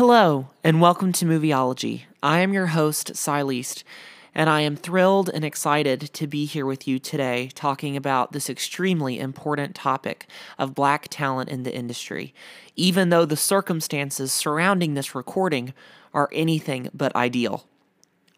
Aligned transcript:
Hello, 0.00 0.48
and 0.64 0.80
welcome 0.80 1.12
to 1.12 1.26
Movieology. 1.26 2.04
I 2.22 2.38
am 2.40 2.54
your 2.54 2.68
host, 2.68 3.14
Cy 3.14 3.42
Leist, 3.42 3.84
and 4.34 4.48
I 4.48 4.62
am 4.62 4.74
thrilled 4.74 5.28
and 5.28 5.44
excited 5.44 6.00
to 6.14 6.26
be 6.26 6.46
here 6.46 6.64
with 6.64 6.88
you 6.88 6.98
today 6.98 7.50
talking 7.54 7.98
about 7.98 8.32
this 8.32 8.48
extremely 8.48 9.20
important 9.20 9.74
topic 9.74 10.26
of 10.58 10.74
black 10.74 11.08
talent 11.10 11.50
in 11.50 11.64
the 11.64 11.74
industry, 11.74 12.32
even 12.76 13.10
though 13.10 13.26
the 13.26 13.36
circumstances 13.36 14.32
surrounding 14.32 14.94
this 14.94 15.14
recording 15.14 15.74
are 16.14 16.30
anything 16.32 16.88
but 16.94 17.14
ideal. 17.14 17.66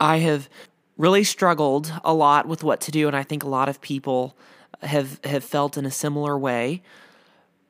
I 0.00 0.16
have 0.16 0.48
really 0.96 1.22
struggled 1.22 1.92
a 2.02 2.12
lot 2.12 2.48
with 2.48 2.64
what 2.64 2.80
to 2.80 2.90
do, 2.90 3.06
and 3.06 3.16
I 3.16 3.22
think 3.22 3.44
a 3.44 3.48
lot 3.48 3.68
of 3.68 3.80
people 3.80 4.36
have, 4.80 5.20
have 5.22 5.44
felt 5.44 5.78
in 5.78 5.86
a 5.86 5.92
similar 5.92 6.36
way. 6.36 6.82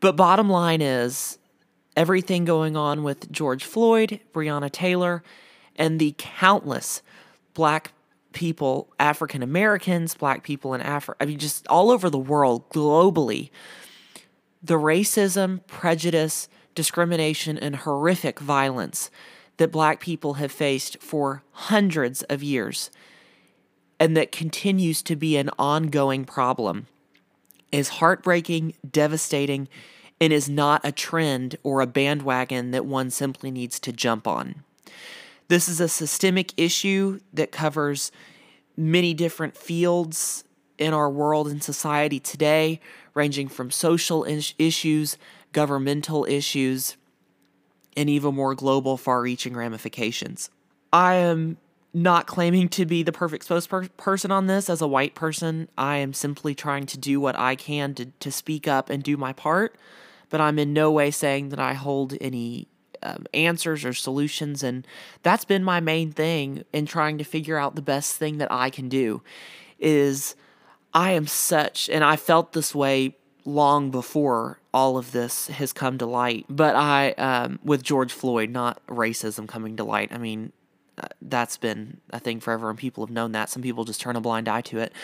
But 0.01 0.17
bottom 0.17 0.49
line 0.49 0.81
is, 0.81 1.37
everything 1.97 2.45
going 2.45 2.77
on 2.77 3.03
with 3.03 3.31
George 3.31 3.65
Floyd, 3.65 4.21
Breonna 4.33 4.71
Taylor, 4.71 5.23
and 5.77 5.99
the 5.99 6.15
countless 6.19 7.03
black 7.55 7.93
people, 8.33 8.93
African 8.99 9.43
Americans, 9.43 10.15
black 10.15 10.43
people 10.43 10.75
in 10.75 10.81
Africa, 10.81 11.17
I 11.21 11.27
mean, 11.27 11.39
just 11.39 11.67
all 11.69 11.91
over 11.91 12.09
the 12.09 12.19
world, 12.19 12.69
globally, 12.71 13.51
the 14.63 14.79
racism, 14.79 15.67
prejudice, 15.67 16.49
discrimination, 16.75 17.59
and 17.59 17.77
horrific 17.77 18.39
violence 18.39 19.11
that 19.59 19.71
black 19.71 20.01
people 20.01 20.35
have 20.35 20.51
faced 20.51 21.01
for 21.03 21.43
hundreds 21.53 22.23
of 22.25 22.43
years 22.43 22.91
and 24.01 24.17
that 24.17 24.33
continues 24.33 25.03
to 25.03 25.15
be 25.15 25.37
an 25.37 25.51
ongoing 25.59 26.25
problem 26.25 26.87
is 27.71 27.89
heartbreaking, 27.89 28.75
devastating, 28.89 29.69
and 30.23 30.33
is 30.33 30.49
not 30.49 30.81
a 30.85 30.93
trend 30.93 31.57
or 31.65 31.81
a 31.81 31.87
bandwagon 31.87 32.71
that 32.71 32.87
one 32.87 33.11
simply 33.11 33.51
needs 33.51 33.81
to 33.81 33.93
jump 33.93 34.29
on. 34.29 34.63
This 35.49 35.69
is 35.69 35.81
a 35.81 35.89
systemic 35.89 36.53
issue 36.57 37.19
that 37.33 37.51
covers 37.51 38.13
many 38.77 39.15
different 39.15 39.57
fields 39.57 40.45
in 40.79 40.95
our 40.95 41.11
world 41.11 41.49
and 41.49 41.61
society 41.61 42.21
today, 42.21 42.81
ranging 43.15 43.49
from 43.49 43.73
social 43.73 44.23
is- 44.23 44.55
issues, 44.61 45.19
governmental 45.51 46.25
issues, 46.27 46.97
and 47.97 48.09
even 48.09 48.37
more 48.37 48.55
global, 48.55 48.97
far 48.97 49.23
reaching 49.23 49.57
ramifications. 49.57 50.51
I 50.93 51.15
am 51.15 51.57
not 51.93 52.29
claiming 52.29 52.69
to 52.69 52.87
be 52.87 53.03
the 53.03 53.11
perfect 53.11 53.49
spokesperson 53.49 54.31
on 54.31 54.47
this 54.47 54.71
as 54.71 54.81
a 54.81 54.87
white 54.87 55.17
person. 55.17 55.69
I 55.77 55.97
am 55.97 56.15
simply 56.15 56.55
trying 56.55 56.87
to 56.87 56.97
do 56.97 57.21
what 57.21 57.37
I 57.37 57.57
can 57.57 57.93
to, 57.95 58.07
to 58.21 58.31
speak 58.31 58.69
up 58.69 58.89
and 58.89 59.03
do 59.03 59.17
my 59.17 59.33
part 59.33 59.75
but 60.33 60.41
I'm 60.41 60.59
in 60.59 60.73
no 60.73 60.91
way 60.91 61.11
saying 61.11 61.51
that 61.51 61.59
I 61.59 61.75
hold 61.75 62.15
any 62.19 62.67
um, 63.03 63.27
answers 63.35 63.85
or 63.85 63.93
solutions. 63.93 64.63
And 64.63 64.87
that's 65.23 65.45
been 65.45 65.63
my 65.63 65.79
main 65.79 66.11
thing 66.11 66.65
in 66.73 66.87
trying 66.87 67.19
to 67.19 67.25
figure 67.25 67.59
out 67.59 67.75
the 67.75 67.83
best 67.83 68.17
thing 68.17 68.39
that 68.39 68.51
I 68.51 68.71
can 68.71 68.89
do 68.89 69.23
is 69.79 70.35
I 70.95 71.13
am 71.13 71.27
such, 71.27 71.91
and 71.91 72.03
I 72.03 72.17
felt 72.17 72.55
this 72.55 72.75
way 72.75 73.15
long 73.45 73.91
before 73.91 74.59
all 74.73 74.97
of 74.97 75.13
this 75.13 75.49
has 75.49 75.75
come 75.75 75.99
to 75.99 76.07
light. 76.07 76.47
But 76.49 76.77
I, 76.77 77.11
um, 77.13 77.59
with 77.63 77.83
George 77.83 78.13
Floyd, 78.13 78.49
not 78.49 78.81
racism 78.87 79.47
coming 79.47 79.77
to 79.77 79.85
light. 79.85 80.13
I 80.13 80.17
mean, 80.17 80.53
uh, 80.97 81.09
that's 81.21 81.59
been 81.59 82.01
a 82.09 82.19
thing 82.19 82.41
forever, 82.41 82.71
and 82.71 82.79
people 82.79 83.05
have 83.05 83.13
known 83.13 83.33
that. 83.33 83.51
Some 83.51 83.61
people 83.61 83.85
just 83.85 84.01
turn 84.01 84.17
a 84.17 84.21
blind 84.23 84.49
eye 84.49 84.63
to 84.63 84.79
it. 84.79 84.95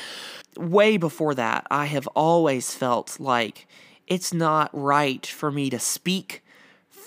Way 0.56 0.96
before 0.96 1.34
that, 1.34 1.66
I 1.70 1.84
have 1.84 2.06
always 2.08 2.74
felt 2.74 3.20
like 3.20 3.66
it's 4.08 4.34
not 4.34 4.70
right 4.72 5.24
for 5.24 5.50
me 5.50 5.70
to 5.70 5.78
speak 5.78 6.42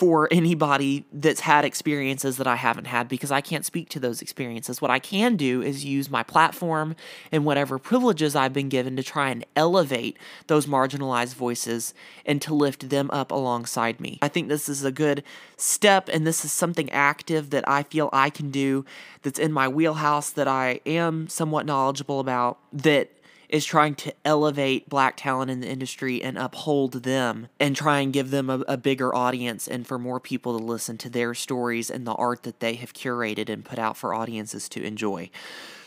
for 0.01 0.27
anybody 0.31 1.05
that's 1.13 1.41
had 1.41 1.63
experiences 1.63 2.37
that 2.37 2.47
I 2.47 2.55
haven't 2.55 2.87
had 2.87 3.07
because 3.07 3.29
I 3.29 3.39
can't 3.39 3.63
speak 3.63 3.87
to 3.89 3.99
those 3.99 4.19
experiences. 4.19 4.81
What 4.81 4.89
I 4.89 4.97
can 4.97 5.35
do 5.35 5.61
is 5.61 5.85
use 5.85 6.09
my 6.09 6.23
platform 6.23 6.95
and 7.31 7.45
whatever 7.45 7.77
privileges 7.77 8.35
I've 8.35 8.51
been 8.51 8.67
given 8.67 8.95
to 8.95 9.03
try 9.03 9.29
and 9.29 9.45
elevate 9.55 10.17
those 10.47 10.65
marginalized 10.65 11.35
voices 11.35 11.93
and 12.25 12.41
to 12.41 12.51
lift 12.51 12.89
them 12.89 13.11
up 13.11 13.29
alongside 13.29 13.99
me. 13.99 14.17
I 14.23 14.27
think 14.27 14.47
this 14.47 14.67
is 14.67 14.83
a 14.83 14.91
good 14.91 15.23
step 15.55 16.09
and 16.11 16.25
this 16.25 16.43
is 16.43 16.51
something 16.51 16.89
active 16.89 17.51
that 17.51 17.69
I 17.69 17.83
feel 17.83 18.09
I 18.11 18.31
can 18.31 18.49
do 18.49 18.85
that's 19.21 19.37
in 19.37 19.51
my 19.51 19.67
wheelhouse 19.67 20.31
that 20.31 20.47
I 20.47 20.79
am 20.87 21.27
somewhat 21.27 21.67
knowledgeable 21.67 22.19
about 22.19 22.57
that 22.73 23.11
is 23.51 23.65
trying 23.65 23.93
to 23.93 24.13
elevate 24.23 24.89
black 24.89 25.17
talent 25.17 25.51
in 25.51 25.59
the 25.59 25.67
industry 25.67 26.23
and 26.23 26.37
uphold 26.37 27.03
them 27.03 27.49
and 27.59 27.75
try 27.75 27.99
and 27.99 28.13
give 28.13 28.31
them 28.31 28.49
a, 28.49 28.59
a, 28.59 28.77
bigger 28.77 29.13
audience 29.13 29.67
and 29.67 29.85
for 29.85 29.99
more 29.99 30.21
people 30.21 30.57
to 30.57 30.63
listen 30.63 30.97
to 30.97 31.09
their 31.09 31.33
stories 31.33 31.91
and 31.91 32.07
the 32.07 32.13
art 32.13 32.43
that 32.43 32.61
they 32.61 32.75
have 32.75 32.93
curated 32.93 33.49
and 33.49 33.65
put 33.65 33.77
out 33.77 33.97
for 33.97 34.13
audiences 34.13 34.69
to 34.69 34.81
enjoy. 34.81 35.29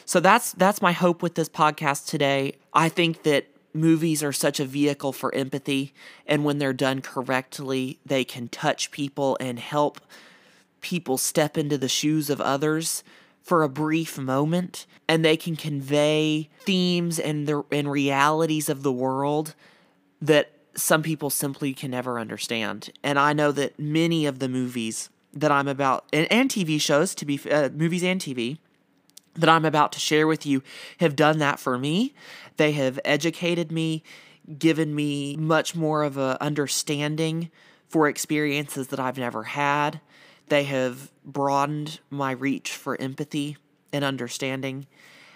So 0.05 0.21
that's 0.21 0.53
that's 0.53 0.83
my 0.83 0.93
hope 0.93 1.23
with 1.23 1.35
this 1.35 1.49
podcast 1.49 2.07
today. 2.07 2.57
I 2.75 2.91
think 2.91 3.23
that 3.23 3.47
movies 3.73 4.23
are 4.23 4.33
such 4.33 4.61
a 4.61 4.67
vehicle 4.67 5.13
for 5.13 5.35
empathy 5.35 5.95
and 6.27 6.45
when 6.45 6.59
they're 6.59 6.75
done 6.75 7.01
correctly, 7.01 7.99
they 8.05 8.25
can 8.25 8.49
touch 8.49 8.91
people 8.91 9.39
and 9.41 9.59
help 9.59 10.01
people 10.83 11.17
step 11.17 11.57
into 11.57 11.79
the 11.79 11.89
shoes 11.89 12.29
of 12.29 12.43
others 12.43 13.03
for 13.45 13.63
a 13.63 13.69
brief 13.69 14.19
moment 14.19 14.87
and 15.07 15.23
they 15.23 15.37
can 15.37 15.55
convey 15.55 16.49
themes 16.61 17.19
and 17.19 17.47
the 17.47 17.63
and 17.71 17.91
realities 17.91 18.71
of 18.71 18.83
the 18.83 18.91
world 18.91 19.55
that 20.21 20.51
some 20.75 21.03
people 21.03 21.31
simply 21.31 21.75
can 21.75 21.91
never 21.91 22.19
understand. 22.19 22.91
And 23.05 23.19
I 23.19 23.35
know 23.35 23.53
that 23.53 23.79
many 23.79 24.27
of 24.27 24.39
the 24.39 24.49
movies 24.49 25.11
that 25.33 25.53
I'm 25.53 25.69
about 25.69 26.07
and, 26.13 26.27
and 26.33 26.51
TV 26.51 26.81
shows 26.81 27.15
to 27.17 27.27
be 27.27 27.39
uh, 27.51 27.69
movies 27.69 28.03
and 28.03 28.21
TV 28.21 28.59
that 29.35 29.51
I'm 29.51 29.65
about 29.65 29.93
to 29.93 30.01
share 30.01 30.27
with 30.27 30.47
you 30.47 30.63
have 30.99 31.15
done 31.15 31.39
that 31.39 31.61
for 31.61 31.79
me. 31.79 32.15
They 32.57 32.73
have 32.73 32.99
educated 33.05 33.71
me, 33.71 34.03
given 34.59 34.95
me 34.95 35.37
much 35.37 35.75
more 35.75 36.03
of 36.03 36.17
a 36.17 36.39
understanding 36.41 37.51
for 37.89 38.09
experiences 38.09 38.89
that 38.89 39.01
I've 39.01 39.19
never 39.19 39.43
had. 39.43 40.01
They 40.49 40.65
have 40.65 41.11
broadened 41.25 42.01
my 42.11 42.33
reach 42.33 42.73
for 42.73 43.01
empathy 43.01 43.57
and 43.93 44.05
understanding. 44.05 44.87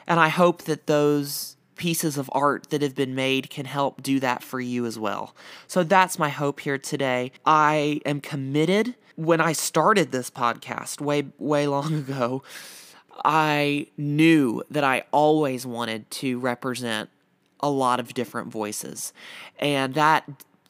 And 0.07 0.19
I 0.21 0.29
hope 0.29 0.63
that 0.63 0.87
those 0.87 1.57
pieces 1.77 2.19
of 2.19 2.29
art 2.33 2.71
that 2.71 2.83
have 2.83 2.95
been 2.95 3.15
made 3.15 3.49
can 3.49 3.65
help 3.65 4.03
do 4.03 4.21
that 4.21 4.43
for 4.43 4.61
you 4.61 4.85
as 4.85 4.99
well. 4.99 5.35
So 5.67 5.83
that's 5.83 6.19
my 6.19 6.29
hope 6.29 6.61
here 6.61 6.79
today. 6.79 7.33
I 7.47 8.01
am 8.05 8.21
committed. 8.21 8.95
When 9.17 9.41
I 9.41 9.53
started 9.53 10.13
this 10.13 10.31
podcast 10.31 11.01
way, 11.01 11.27
way 11.39 11.67
long 11.67 11.95
ago, 11.95 12.43
I 13.25 13.87
knew 13.97 14.63
that 14.71 14.85
I 14.85 15.05
always 15.11 15.65
wanted 15.65 16.11
to 16.13 16.39
represent 16.39 17.11
a 17.61 17.71
lot 17.71 17.99
of 17.99 18.15
different 18.15 18.49
voices. 18.49 19.13
And 19.59 19.95
that 19.95 20.25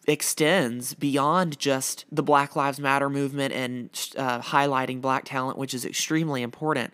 extends 0.09 0.95
beyond 0.95 1.59
just 1.59 2.07
the 2.11 2.23
Black 2.23 2.57
Lives 2.57 2.81
Matter 2.81 3.11
movement 3.11 3.53
and 3.53 3.91
uh, 4.17 4.41
highlighting 4.41 5.01
black 5.01 5.25
talent, 5.25 5.59
which 5.59 5.75
is 5.75 5.85
extremely 5.85 6.43
important. 6.43 6.93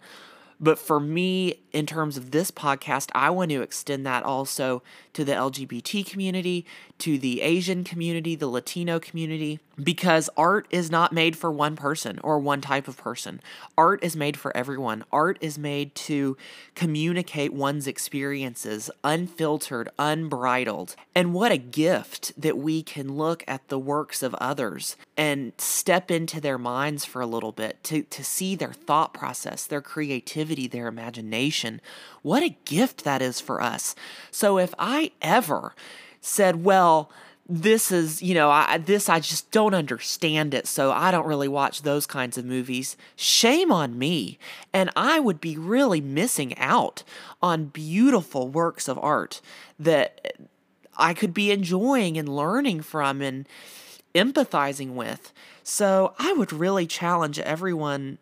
But 0.60 0.78
for 0.78 1.00
me, 1.00 1.60
in 1.72 1.86
terms 1.86 2.16
of 2.16 2.30
this 2.30 2.50
podcast, 2.50 3.10
I 3.14 3.30
want 3.30 3.50
to 3.50 3.62
extend 3.62 4.06
that 4.06 4.22
also 4.22 4.82
to 5.12 5.24
the 5.24 5.32
LGBT 5.32 6.06
community, 6.06 6.64
to 6.98 7.18
the 7.18 7.42
Asian 7.42 7.84
community, 7.84 8.34
the 8.34 8.46
Latino 8.46 8.98
community, 8.98 9.60
because 9.82 10.30
art 10.36 10.66
is 10.70 10.90
not 10.90 11.12
made 11.12 11.36
for 11.36 11.50
one 11.50 11.76
person 11.76 12.18
or 12.22 12.38
one 12.38 12.60
type 12.60 12.88
of 12.88 12.96
person. 12.96 13.40
Art 13.76 14.02
is 14.02 14.16
made 14.16 14.36
for 14.36 14.56
everyone. 14.56 15.04
Art 15.12 15.38
is 15.40 15.58
made 15.58 15.94
to 15.94 16.36
communicate 16.74 17.52
one's 17.52 17.86
experiences 17.86 18.90
unfiltered, 19.02 19.88
unbridled. 19.98 20.96
And 21.14 21.34
what 21.34 21.52
a 21.52 21.56
gift 21.56 22.32
that 22.40 22.58
we 22.58 22.82
can 22.82 23.16
look 23.16 23.44
at 23.46 23.68
the 23.68 23.78
works 23.78 24.22
of 24.22 24.34
others 24.34 24.96
and 25.16 25.52
step 25.58 26.10
into 26.10 26.40
their 26.40 26.58
minds 26.58 27.04
for 27.04 27.20
a 27.20 27.26
little 27.26 27.52
bit 27.52 27.82
to, 27.84 28.02
to 28.02 28.24
see 28.24 28.54
their 28.54 28.72
thought 28.72 29.14
process, 29.14 29.66
their 29.66 29.82
creativity, 29.82 30.66
their 30.66 30.88
imagination. 30.88 31.80
What 32.22 32.42
a 32.42 32.56
gift 32.64 33.04
that 33.04 33.22
is 33.22 33.40
for 33.40 33.60
us. 33.60 33.94
So 34.30 34.58
if 34.58 34.74
I 34.78 35.12
ever 35.20 35.74
said, 36.20 36.64
well, 36.64 37.10
this 37.46 37.92
is, 37.92 38.22
you 38.22 38.34
know, 38.34 38.50
I, 38.50 38.78
this, 38.78 39.08
I 39.08 39.20
just 39.20 39.50
don't 39.50 39.74
understand 39.74 40.54
it. 40.54 40.66
So 40.66 40.90
I 40.92 41.10
don't 41.10 41.26
really 41.26 41.48
watch 41.48 41.82
those 41.82 42.06
kinds 42.06 42.38
of 42.38 42.44
movies. 42.44 42.96
Shame 43.16 43.70
on 43.70 43.98
me. 43.98 44.38
And 44.72 44.90
I 44.96 45.20
would 45.20 45.40
be 45.40 45.56
really 45.56 46.00
missing 46.00 46.56
out 46.58 47.02
on 47.42 47.66
beautiful 47.66 48.48
works 48.48 48.88
of 48.88 48.98
art 48.98 49.42
that 49.78 50.36
I 50.96 51.12
could 51.12 51.34
be 51.34 51.50
enjoying 51.50 52.16
and 52.16 52.28
learning 52.28 52.80
from 52.82 53.20
and 53.20 53.46
empathizing 54.14 54.94
with. 54.94 55.32
So 55.62 56.14
I 56.18 56.32
would 56.32 56.52
really 56.52 56.86
challenge 56.86 57.38
everyone 57.40 58.18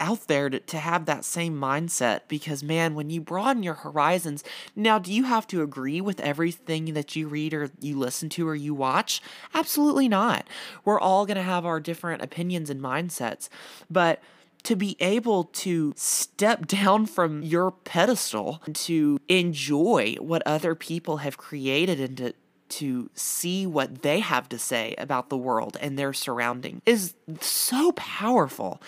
out 0.00 0.26
there 0.26 0.50
to, 0.50 0.60
to 0.60 0.78
have 0.78 1.06
that 1.06 1.24
same 1.24 1.58
mindset 1.58 2.20
because 2.28 2.62
man 2.62 2.94
when 2.94 3.10
you 3.10 3.20
broaden 3.20 3.62
your 3.62 3.74
horizons 3.74 4.44
now 4.74 4.98
do 4.98 5.12
you 5.12 5.24
have 5.24 5.46
to 5.46 5.62
agree 5.62 6.00
with 6.00 6.20
everything 6.20 6.94
that 6.94 7.16
you 7.16 7.28
read 7.28 7.54
or 7.54 7.70
you 7.80 7.98
listen 7.98 8.28
to 8.28 8.46
or 8.46 8.54
you 8.54 8.74
watch 8.74 9.20
absolutely 9.54 10.08
not 10.08 10.46
we're 10.84 11.00
all 11.00 11.26
going 11.26 11.36
to 11.36 11.42
have 11.42 11.64
our 11.64 11.80
different 11.80 12.22
opinions 12.22 12.70
and 12.70 12.80
mindsets 12.80 13.48
but 13.90 14.20
to 14.62 14.74
be 14.74 14.96
able 14.98 15.44
to 15.44 15.92
step 15.96 16.66
down 16.66 17.06
from 17.06 17.42
your 17.42 17.70
pedestal 17.70 18.60
to 18.72 19.18
enjoy 19.28 20.16
what 20.18 20.42
other 20.44 20.74
people 20.74 21.18
have 21.18 21.36
created 21.36 22.00
and 22.00 22.16
to 22.16 22.34
to 22.68 23.08
see 23.14 23.66
what 23.66 24.02
they 24.02 24.20
have 24.20 24.48
to 24.48 24.58
say 24.58 24.94
about 24.98 25.28
the 25.28 25.36
world 25.36 25.76
and 25.80 25.98
their 25.98 26.12
surrounding 26.12 26.82
is 26.84 27.14
so 27.40 27.92
powerful. 27.92 28.82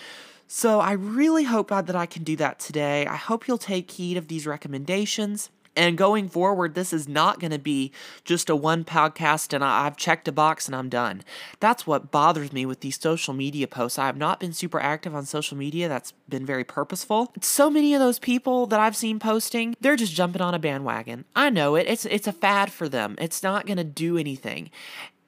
So 0.51 0.79
I 0.79 0.93
really 0.93 1.43
hope 1.43 1.67
God 1.67 1.85
that 1.85 1.95
I 1.95 2.07
can 2.07 2.23
do 2.23 2.35
that 2.37 2.57
today. 2.57 3.05
I 3.05 3.17
hope 3.17 3.47
you'll 3.47 3.59
take 3.59 3.91
heed 3.91 4.17
of 4.17 4.29
these 4.29 4.47
recommendations. 4.47 5.51
And 5.75 5.95
going 5.95 6.27
forward, 6.27 6.73
this 6.73 6.91
is 6.91 7.07
not 7.07 7.39
going 7.39 7.51
to 7.51 7.59
be 7.59 7.91
just 8.25 8.49
a 8.49 8.55
one 8.55 8.83
podcast 8.83 9.53
and 9.53 9.63
I've 9.63 9.95
checked 9.95 10.27
a 10.27 10.31
box 10.31 10.65
and 10.65 10.75
I'm 10.75 10.89
done. 10.89 11.21
That's 11.59 11.85
what 11.85 12.09
bothers 12.09 12.51
me 12.51 12.65
with 12.65 12.79
these 12.79 12.99
social 12.99 13.35
media 13.35 13.67
posts. 13.67 13.99
I 13.99 14.07
have 14.07 14.17
not 14.17 14.39
been 14.39 14.51
super 14.51 14.79
active 14.79 15.13
on 15.13 15.27
social 15.27 15.55
media. 15.55 15.87
That's 15.87 16.13
been 16.27 16.47
very 16.47 16.63
purposeful. 16.63 17.31
So 17.41 17.69
many 17.69 17.93
of 17.93 17.99
those 17.99 18.17
people 18.17 18.65
that 18.65 18.79
I've 18.79 18.95
seen 18.97 19.19
posting, 19.19 19.75
they're 19.79 19.95
just 19.95 20.15
jumping 20.15 20.41
on 20.41 20.55
a 20.55 20.59
bandwagon. 20.59 21.25
I 21.35 21.51
know 21.51 21.75
it. 21.75 21.85
It's 21.87 22.05
it's 22.05 22.27
a 22.27 22.33
fad 22.33 22.71
for 22.71 22.89
them. 22.89 23.13
It's 23.19 23.43
not 23.43 23.67
going 23.67 23.77
to 23.77 23.83
do 23.83 24.17
anything 24.17 24.71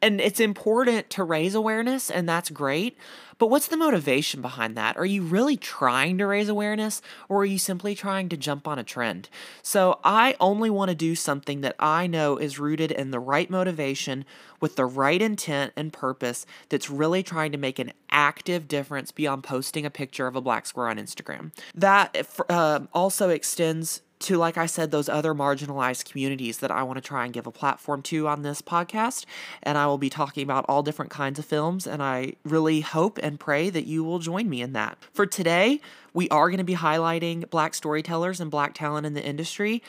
and 0.01 0.19
it's 0.19 0.39
important 0.39 1.09
to 1.11 1.23
raise 1.23 1.55
awareness, 1.55 2.09
and 2.09 2.27
that's 2.27 2.49
great. 2.49 2.97
But 3.37 3.47
what's 3.47 3.67
the 3.67 3.77
motivation 3.77 4.41
behind 4.41 4.77
that? 4.77 4.97
Are 4.97 5.05
you 5.05 5.23
really 5.23 5.57
trying 5.57 6.19
to 6.19 6.27
raise 6.27 6.47
awareness, 6.47 7.01
or 7.27 7.41
are 7.41 7.45
you 7.45 7.57
simply 7.57 7.95
trying 7.95 8.29
to 8.29 8.37
jump 8.37 8.67
on 8.67 8.77
a 8.77 8.83
trend? 8.83 9.29
So, 9.63 9.99
I 10.03 10.35
only 10.39 10.69
want 10.69 10.89
to 10.89 10.95
do 10.95 11.15
something 11.15 11.61
that 11.61 11.75
I 11.79 12.05
know 12.05 12.37
is 12.37 12.59
rooted 12.59 12.91
in 12.91 13.09
the 13.09 13.19
right 13.19 13.49
motivation, 13.49 14.25
with 14.59 14.75
the 14.75 14.85
right 14.85 15.21
intent 15.21 15.73
and 15.75 15.91
purpose, 15.91 16.45
that's 16.69 16.89
really 16.89 17.23
trying 17.23 17.51
to 17.51 17.57
make 17.57 17.79
an 17.79 17.93
active 18.11 18.67
difference 18.67 19.11
beyond 19.11 19.43
posting 19.43 19.85
a 19.85 19.89
picture 19.89 20.27
of 20.27 20.35
a 20.35 20.41
black 20.41 20.67
square 20.67 20.87
on 20.87 20.97
Instagram. 20.97 21.51
That 21.73 22.15
uh, 22.47 22.81
also 22.93 23.29
extends 23.29 24.01
to, 24.21 24.37
like 24.37 24.57
I 24.57 24.65
said, 24.65 24.91
those 24.91 25.09
other 25.09 25.33
marginalized 25.33 26.09
communities 26.09 26.59
that 26.59 26.71
I 26.71 26.83
want 26.83 26.97
to 26.97 27.01
try 27.01 27.25
and 27.25 27.33
give 27.33 27.47
a 27.47 27.51
platform 27.51 28.01
to 28.03 28.27
on 28.27 28.41
this 28.41 28.61
podcast. 28.61 29.25
And 29.63 29.77
I 29.77 29.87
will 29.87 29.97
be 29.97 30.09
talking 30.09 30.43
about 30.43 30.65
all 30.67 30.83
different 30.83 31.11
kinds 31.11 31.39
of 31.39 31.45
films. 31.45 31.85
And 31.85 32.01
I 32.01 32.33
really 32.43 32.81
hope 32.81 33.19
and 33.21 33.39
pray 33.39 33.69
that 33.69 33.85
you 33.85 34.03
will 34.03 34.19
join 34.19 34.49
me 34.49 34.61
in 34.61 34.73
that. 34.73 34.97
For 35.13 35.25
today, 35.25 35.81
we 36.13 36.29
are 36.29 36.49
going 36.49 36.57
to 36.57 36.63
be 36.63 36.75
highlighting 36.75 37.49
Black 37.49 37.73
storytellers 37.73 38.39
and 38.39 38.51
Black 38.51 38.73
talent 38.73 39.05
in 39.05 39.13
the 39.13 39.23
industry 39.23 39.81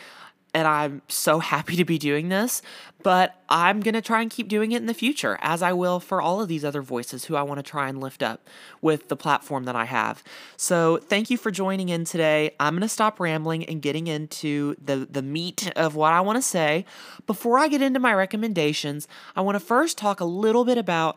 and 0.55 0.69
I'm 0.69 1.03
so 1.09 1.39
happy 1.39 1.77
to 1.77 1.85
be 1.85 1.99
doing 1.99 2.29
this, 2.29 2.63
but 3.03 3.35
I'm 3.49 3.81
going 3.81 3.95
to 3.95 4.03
try 4.03 4.21
and 4.21 4.31
keep 4.31 4.49
doing 4.49 4.73
it 4.73 4.77
in 4.77 4.87
the 4.87 4.95
future, 4.95 5.39
as 5.41 5.63
I 5.63 5.73
will 5.73 5.99
for 5.99 6.21
all 6.21 6.41
of 6.41 6.49
these 6.49 6.65
other 6.65 6.83
voices 6.83 7.25
who 7.25 7.37
I 7.37 7.43
want 7.43 7.59
to 7.59 7.63
try 7.63 7.89
and 7.89 8.01
lift 8.01 8.23
up 8.23 8.49
with 8.81 9.09
the 9.09 9.17
platform 9.17 9.65
that 9.65 9.75
I 9.75 9.85
have. 9.85 10.23
So, 10.57 10.99
thank 10.99 11.31
you 11.31 11.39
for 11.39 11.51
joining 11.51 11.89
in 11.89 12.05
today. 12.05 12.55
I'm 12.61 12.75
going 12.75 12.83
to 12.83 12.89
stop 12.89 13.19
rambling 13.19 13.65
and 13.65 13.81
getting 13.81 14.07
into 14.07 14.77
the, 14.83 15.07
the 15.11 15.23
meat 15.23 15.73
of 15.77 15.95
what 15.95 16.13
I 16.13 16.21
want 16.21 16.37
to 16.37 16.43
say. 16.43 16.85
Before 17.27 17.59
I 17.59 17.69
get 17.69 17.83
into 17.83 18.01
my 18.01 18.15
recommendations, 18.15 19.09
I 19.35 19.41
want 19.41 19.57
to 19.57 19.61
first 19.61 19.99
talk 19.99 20.21
a 20.21 20.25
little 20.25 20.65
bit 20.65 20.79
about 20.79 21.17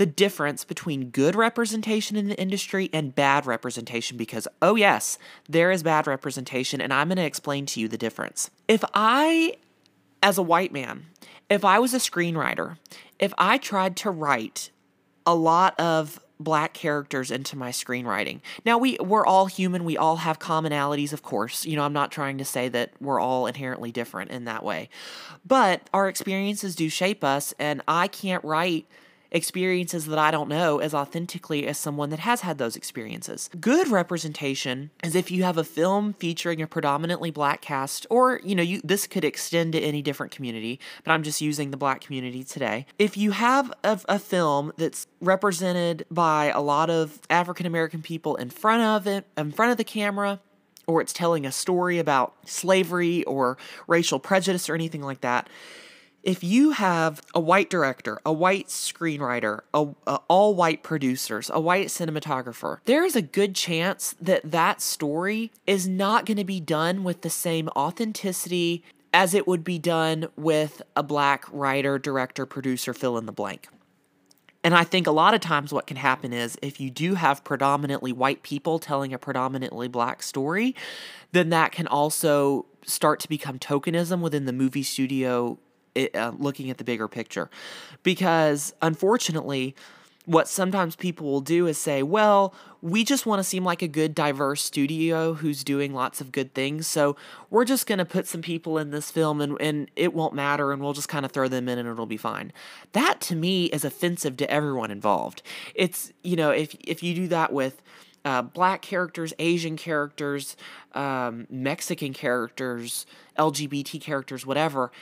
the 0.00 0.06
difference 0.06 0.64
between 0.64 1.10
good 1.10 1.34
representation 1.34 2.16
in 2.16 2.28
the 2.28 2.40
industry 2.40 2.88
and 2.90 3.14
bad 3.14 3.44
representation 3.44 4.16
because, 4.16 4.48
oh, 4.62 4.74
yes, 4.74 5.18
there 5.46 5.70
is 5.70 5.82
bad 5.82 6.06
representation, 6.06 6.80
and 6.80 6.90
I'm 6.90 7.08
going 7.08 7.18
to 7.18 7.22
explain 7.22 7.66
to 7.66 7.80
you 7.80 7.86
the 7.86 7.98
difference. 7.98 8.50
If 8.66 8.82
I, 8.94 9.58
as 10.22 10.38
a 10.38 10.42
white 10.42 10.72
man, 10.72 11.04
if 11.50 11.66
I 11.66 11.78
was 11.80 11.92
a 11.92 11.98
screenwriter, 11.98 12.78
if 13.18 13.34
I 13.36 13.58
tried 13.58 13.94
to 13.96 14.10
write 14.10 14.70
a 15.26 15.34
lot 15.34 15.78
of 15.78 16.18
black 16.38 16.72
characters 16.72 17.30
into 17.30 17.58
my 17.58 17.68
screenwriting. 17.70 18.40
Now 18.64 18.78
we 18.78 18.96
we're 18.98 19.26
all 19.26 19.44
human, 19.44 19.84
we 19.84 19.98
all 19.98 20.16
have 20.16 20.38
commonalities, 20.38 21.12
of 21.12 21.22
course. 21.22 21.66
You 21.66 21.76
know, 21.76 21.82
I'm 21.82 21.92
not 21.92 22.10
trying 22.10 22.38
to 22.38 22.46
say 22.46 22.70
that 22.70 22.92
we're 22.98 23.20
all 23.20 23.46
inherently 23.46 23.92
different 23.92 24.30
in 24.30 24.46
that 24.46 24.64
way. 24.64 24.88
But 25.44 25.90
our 25.92 26.08
experiences 26.08 26.74
do 26.74 26.88
shape 26.88 27.22
us 27.22 27.52
and 27.58 27.82
I 27.86 28.08
can't 28.08 28.42
write 28.42 28.86
experiences 29.30 30.06
that 30.06 30.18
I 30.18 30.30
don't 30.30 30.48
know 30.48 30.78
as 30.78 30.94
authentically 30.94 31.66
as 31.66 31.78
someone 31.78 32.10
that 32.10 32.20
has 32.20 32.40
had 32.40 32.58
those 32.58 32.76
experiences. 32.76 33.50
Good 33.60 33.88
representation 33.88 34.90
is 35.02 35.14
if 35.14 35.30
you 35.30 35.42
have 35.44 35.58
a 35.58 35.64
film 35.64 36.14
featuring 36.14 36.60
a 36.60 36.66
predominantly 36.66 37.30
black 37.30 37.60
cast, 37.60 38.06
or, 38.10 38.40
you 38.42 38.54
know, 38.54 38.62
you, 38.62 38.80
this 38.82 39.06
could 39.06 39.24
extend 39.24 39.72
to 39.72 39.80
any 39.80 40.02
different 40.02 40.32
community, 40.32 40.80
but 41.04 41.12
I'm 41.12 41.22
just 41.22 41.40
using 41.40 41.70
the 41.70 41.76
black 41.76 42.00
community 42.00 42.44
today. 42.44 42.86
If 42.98 43.16
you 43.16 43.32
have 43.32 43.72
a, 43.84 44.00
a 44.08 44.18
film 44.18 44.72
that's 44.76 45.06
represented 45.20 46.06
by 46.10 46.46
a 46.46 46.60
lot 46.60 46.90
of 46.90 47.20
African 47.28 47.66
American 47.66 48.02
people 48.02 48.36
in 48.36 48.50
front 48.50 48.82
of 48.82 49.06
it, 49.06 49.26
in 49.36 49.52
front 49.52 49.70
of 49.72 49.78
the 49.78 49.84
camera, 49.84 50.40
or 50.86 51.00
it's 51.00 51.12
telling 51.12 51.46
a 51.46 51.52
story 51.52 51.98
about 51.98 52.34
slavery 52.46 53.22
or 53.24 53.56
racial 53.86 54.18
prejudice 54.18 54.68
or 54.68 54.74
anything 54.74 55.02
like 55.02 55.20
that, 55.20 55.48
if 56.22 56.44
you 56.44 56.72
have 56.72 57.22
a 57.34 57.40
white 57.40 57.70
director, 57.70 58.20
a 58.26 58.32
white 58.32 58.66
screenwriter, 58.68 59.60
a, 59.72 59.88
a, 60.06 60.20
all 60.28 60.54
white 60.54 60.82
producers, 60.82 61.50
a 61.52 61.60
white 61.60 61.88
cinematographer, 61.88 62.78
there 62.84 63.04
is 63.04 63.16
a 63.16 63.22
good 63.22 63.54
chance 63.54 64.14
that 64.20 64.50
that 64.50 64.80
story 64.80 65.50
is 65.66 65.88
not 65.88 66.26
going 66.26 66.36
to 66.36 66.44
be 66.44 66.60
done 66.60 67.04
with 67.04 67.22
the 67.22 67.30
same 67.30 67.68
authenticity 67.70 68.84
as 69.12 69.34
it 69.34 69.46
would 69.46 69.64
be 69.64 69.78
done 69.78 70.28
with 70.36 70.82
a 70.94 71.02
black 71.02 71.44
writer, 71.50 71.98
director, 71.98 72.46
producer, 72.46 72.94
fill 72.94 73.18
in 73.18 73.26
the 73.26 73.32
blank. 73.32 73.68
And 74.62 74.74
I 74.74 74.84
think 74.84 75.06
a 75.06 75.10
lot 75.10 75.32
of 75.32 75.40
times 75.40 75.72
what 75.72 75.86
can 75.86 75.96
happen 75.96 76.32
is 76.34 76.58
if 76.60 76.80
you 76.80 76.90
do 76.90 77.14
have 77.14 77.42
predominantly 77.44 78.12
white 78.12 78.42
people 78.42 78.78
telling 78.78 79.14
a 79.14 79.18
predominantly 79.18 79.88
black 79.88 80.22
story, 80.22 80.76
then 81.32 81.48
that 81.48 81.72
can 81.72 81.86
also 81.86 82.66
start 82.84 83.20
to 83.20 83.28
become 83.28 83.58
tokenism 83.58 84.20
within 84.20 84.44
the 84.44 84.52
movie 84.52 84.82
studio 84.82 85.58
it, 86.04 86.16
uh, 86.16 86.32
looking 86.38 86.70
at 86.70 86.78
the 86.78 86.84
bigger 86.84 87.08
picture. 87.08 87.50
Because 88.02 88.74
unfortunately, 88.82 89.74
what 90.26 90.48
sometimes 90.48 90.94
people 90.96 91.26
will 91.26 91.40
do 91.40 91.66
is 91.66 91.78
say, 91.78 92.02
well, 92.02 92.54
we 92.82 93.04
just 93.04 93.26
want 93.26 93.40
to 93.40 93.44
seem 93.44 93.64
like 93.64 93.82
a 93.82 93.88
good, 93.88 94.14
diverse 94.14 94.62
studio 94.62 95.34
who's 95.34 95.64
doing 95.64 95.92
lots 95.92 96.20
of 96.20 96.30
good 96.30 96.54
things. 96.54 96.86
So 96.86 97.16
we're 97.50 97.64
just 97.64 97.86
going 97.86 97.98
to 97.98 98.04
put 98.04 98.26
some 98.26 98.42
people 98.42 98.78
in 98.78 98.90
this 98.90 99.10
film 99.10 99.40
and, 99.40 99.60
and 99.60 99.90
it 99.96 100.14
won't 100.14 100.34
matter 100.34 100.72
and 100.72 100.80
we'll 100.80 100.92
just 100.92 101.08
kind 101.08 101.24
of 101.24 101.32
throw 101.32 101.48
them 101.48 101.68
in 101.68 101.78
and 101.78 101.88
it'll 101.88 102.06
be 102.06 102.16
fine. 102.16 102.52
That 102.92 103.20
to 103.22 103.34
me 103.34 103.66
is 103.66 103.84
offensive 103.84 104.36
to 104.38 104.50
everyone 104.50 104.90
involved. 104.90 105.42
It's, 105.74 106.12
you 106.22 106.36
know, 106.36 106.50
if, 106.50 106.76
if 106.80 107.02
you 107.02 107.14
do 107.14 107.28
that 107.28 107.52
with, 107.52 107.82
uh, 108.22 108.42
black 108.42 108.82
characters, 108.82 109.32
Asian 109.38 109.76
characters, 109.76 110.54
um, 110.92 111.46
Mexican 111.48 112.12
characters, 112.12 113.06
LGBT 113.38 114.00
characters, 114.00 114.44
whatever, 114.44 114.92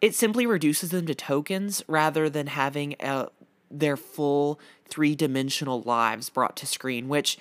it 0.00 0.14
simply 0.14 0.46
reduces 0.46 0.90
them 0.90 1.06
to 1.06 1.14
tokens 1.14 1.82
rather 1.86 2.30
than 2.30 2.46
having 2.48 2.94
a, 3.00 3.04
uh, 3.04 3.26
their 3.70 3.96
full 3.96 4.58
three 4.88 5.14
dimensional 5.14 5.82
lives 5.82 6.28
brought 6.28 6.56
to 6.56 6.66
screen, 6.66 7.08
which 7.08 7.38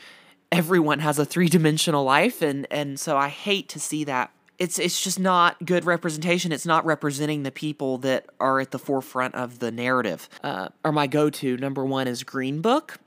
everyone 0.51 0.99
has 0.99 1.17
a 1.17 1.25
three 1.25 1.49
dimensional 1.49 2.03
life, 2.03 2.41
and 2.41 2.67
and 2.69 2.99
so 2.99 3.17
I 3.17 3.29
hate 3.29 3.69
to 3.69 3.79
see 3.79 4.03
that. 4.05 4.31
It's 4.59 4.77
it's 4.77 5.01
just 5.01 5.19
not 5.19 5.65
good 5.65 5.85
representation. 5.85 6.51
It's 6.51 6.65
not 6.65 6.85
representing 6.85 7.43
the 7.43 7.51
people 7.51 7.97
that 7.99 8.25
are 8.39 8.59
at 8.59 8.71
the 8.71 8.79
forefront 8.79 9.35
of 9.35 9.59
the 9.59 9.71
narrative. 9.71 10.29
Uh, 10.43 10.69
or 10.83 10.91
my 10.91 11.07
go 11.07 11.29
to 11.29 11.57
number 11.57 11.85
one 11.85 12.07
is 12.07 12.23
Green 12.23 12.61
Book. 12.61 12.99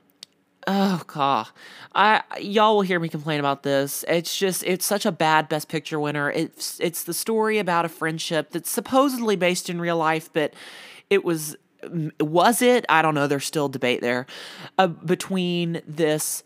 Oh 0.67 1.01
god. 1.07 1.47
I 1.95 2.21
y'all 2.39 2.75
will 2.75 2.81
hear 2.81 2.99
me 2.99 3.09
complain 3.09 3.39
about 3.39 3.63
this. 3.63 4.03
It's 4.07 4.37
just 4.37 4.63
it's 4.63 4.85
such 4.85 5.05
a 5.05 5.11
bad 5.11 5.49
best 5.49 5.67
picture 5.67 5.99
winner. 5.99 6.31
It's 6.31 6.79
it's 6.79 7.03
the 7.03 7.13
story 7.13 7.59
about 7.59 7.85
a 7.85 7.89
friendship 7.89 8.51
that's 8.51 8.69
supposedly 8.69 9.35
based 9.35 9.69
in 9.69 9.79
real 9.79 9.97
life, 9.97 10.29
but 10.31 10.53
it 11.09 11.23
was 11.23 11.55
was 12.19 12.61
it? 12.61 12.85
I 12.89 13.01
don't 13.01 13.15
know. 13.15 13.27
There's 13.27 13.45
still 13.45 13.69
debate 13.69 14.01
there 14.01 14.25
uh, 14.77 14.87
between 14.87 15.81
this 15.87 16.43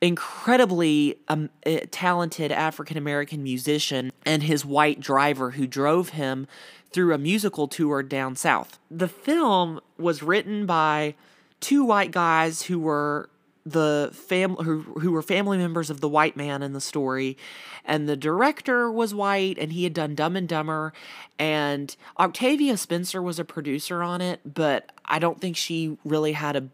incredibly 0.00 1.18
um, 1.26 1.50
eh, 1.64 1.80
talented 1.90 2.52
African 2.52 2.96
American 2.96 3.42
musician 3.42 4.12
and 4.24 4.44
his 4.44 4.64
white 4.64 5.00
driver 5.00 5.52
who 5.52 5.66
drove 5.66 6.10
him 6.10 6.46
through 6.92 7.12
a 7.12 7.18
musical 7.18 7.68
tour 7.68 8.02
down 8.02 8.36
south. 8.36 8.78
The 8.90 9.08
film 9.08 9.80
was 9.98 10.22
written 10.22 10.64
by 10.66 11.14
two 11.60 11.84
white 11.84 12.12
guys 12.12 12.62
who 12.62 12.78
were 12.78 13.28
the 13.70 14.10
family 14.12 14.64
who, 14.64 14.80
who 15.00 15.12
were 15.12 15.22
family 15.22 15.58
members 15.58 15.90
of 15.90 16.00
the 16.00 16.08
white 16.08 16.36
man 16.36 16.62
in 16.62 16.72
the 16.72 16.80
story 16.80 17.36
and 17.84 18.08
the 18.08 18.16
director 18.16 18.90
was 18.90 19.14
white 19.14 19.58
and 19.58 19.72
he 19.72 19.84
had 19.84 19.92
done 19.92 20.14
dumb 20.14 20.36
and 20.36 20.48
dumber 20.48 20.92
and 21.38 21.96
octavia 22.18 22.76
spencer 22.76 23.20
was 23.20 23.38
a 23.38 23.44
producer 23.44 24.02
on 24.02 24.20
it 24.20 24.40
but 24.44 24.92
i 25.04 25.18
don't 25.18 25.40
think 25.40 25.56
she 25.56 25.96
really 26.04 26.32
had 26.32 26.56
a 26.56 26.68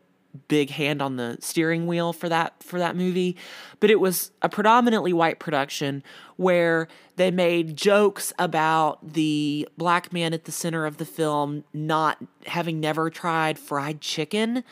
big 0.49 0.71
hand 0.71 1.01
on 1.01 1.17
the 1.17 1.37
steering 1.41 1.87
wheel 1.87 2.13
for 2.13 2.29
that 2.29 2.63
for 2.63 2.79
that 2.79 2.97
movie, 2.97 3.37
but 3.81 3.91
it 3.91 4.01
was 4.01 4.33
a 4.43 4.49
predominantly 4.49 5.13
white 5.13 5.39
production 5.39 6.03
where 6.37 6.89
they 7.17 7.31
made 7.31 7.77
jokes 7.77 8.33
about 8.39 9.15
the 9.15 9.69
black 9.79 10.13
man 10.13 10.35
at 10.35 10.45
the 10.45 10.53
center 10.53 10.87
of 10.87 10.97
the 10.97 11.05
film 11.05 11.65
not 11.73 12.19
having 12.47 12.81
never 12.81 13.11
tried 13.11 13.59
fried 13.59 14.01
chicken. 14.01 14.65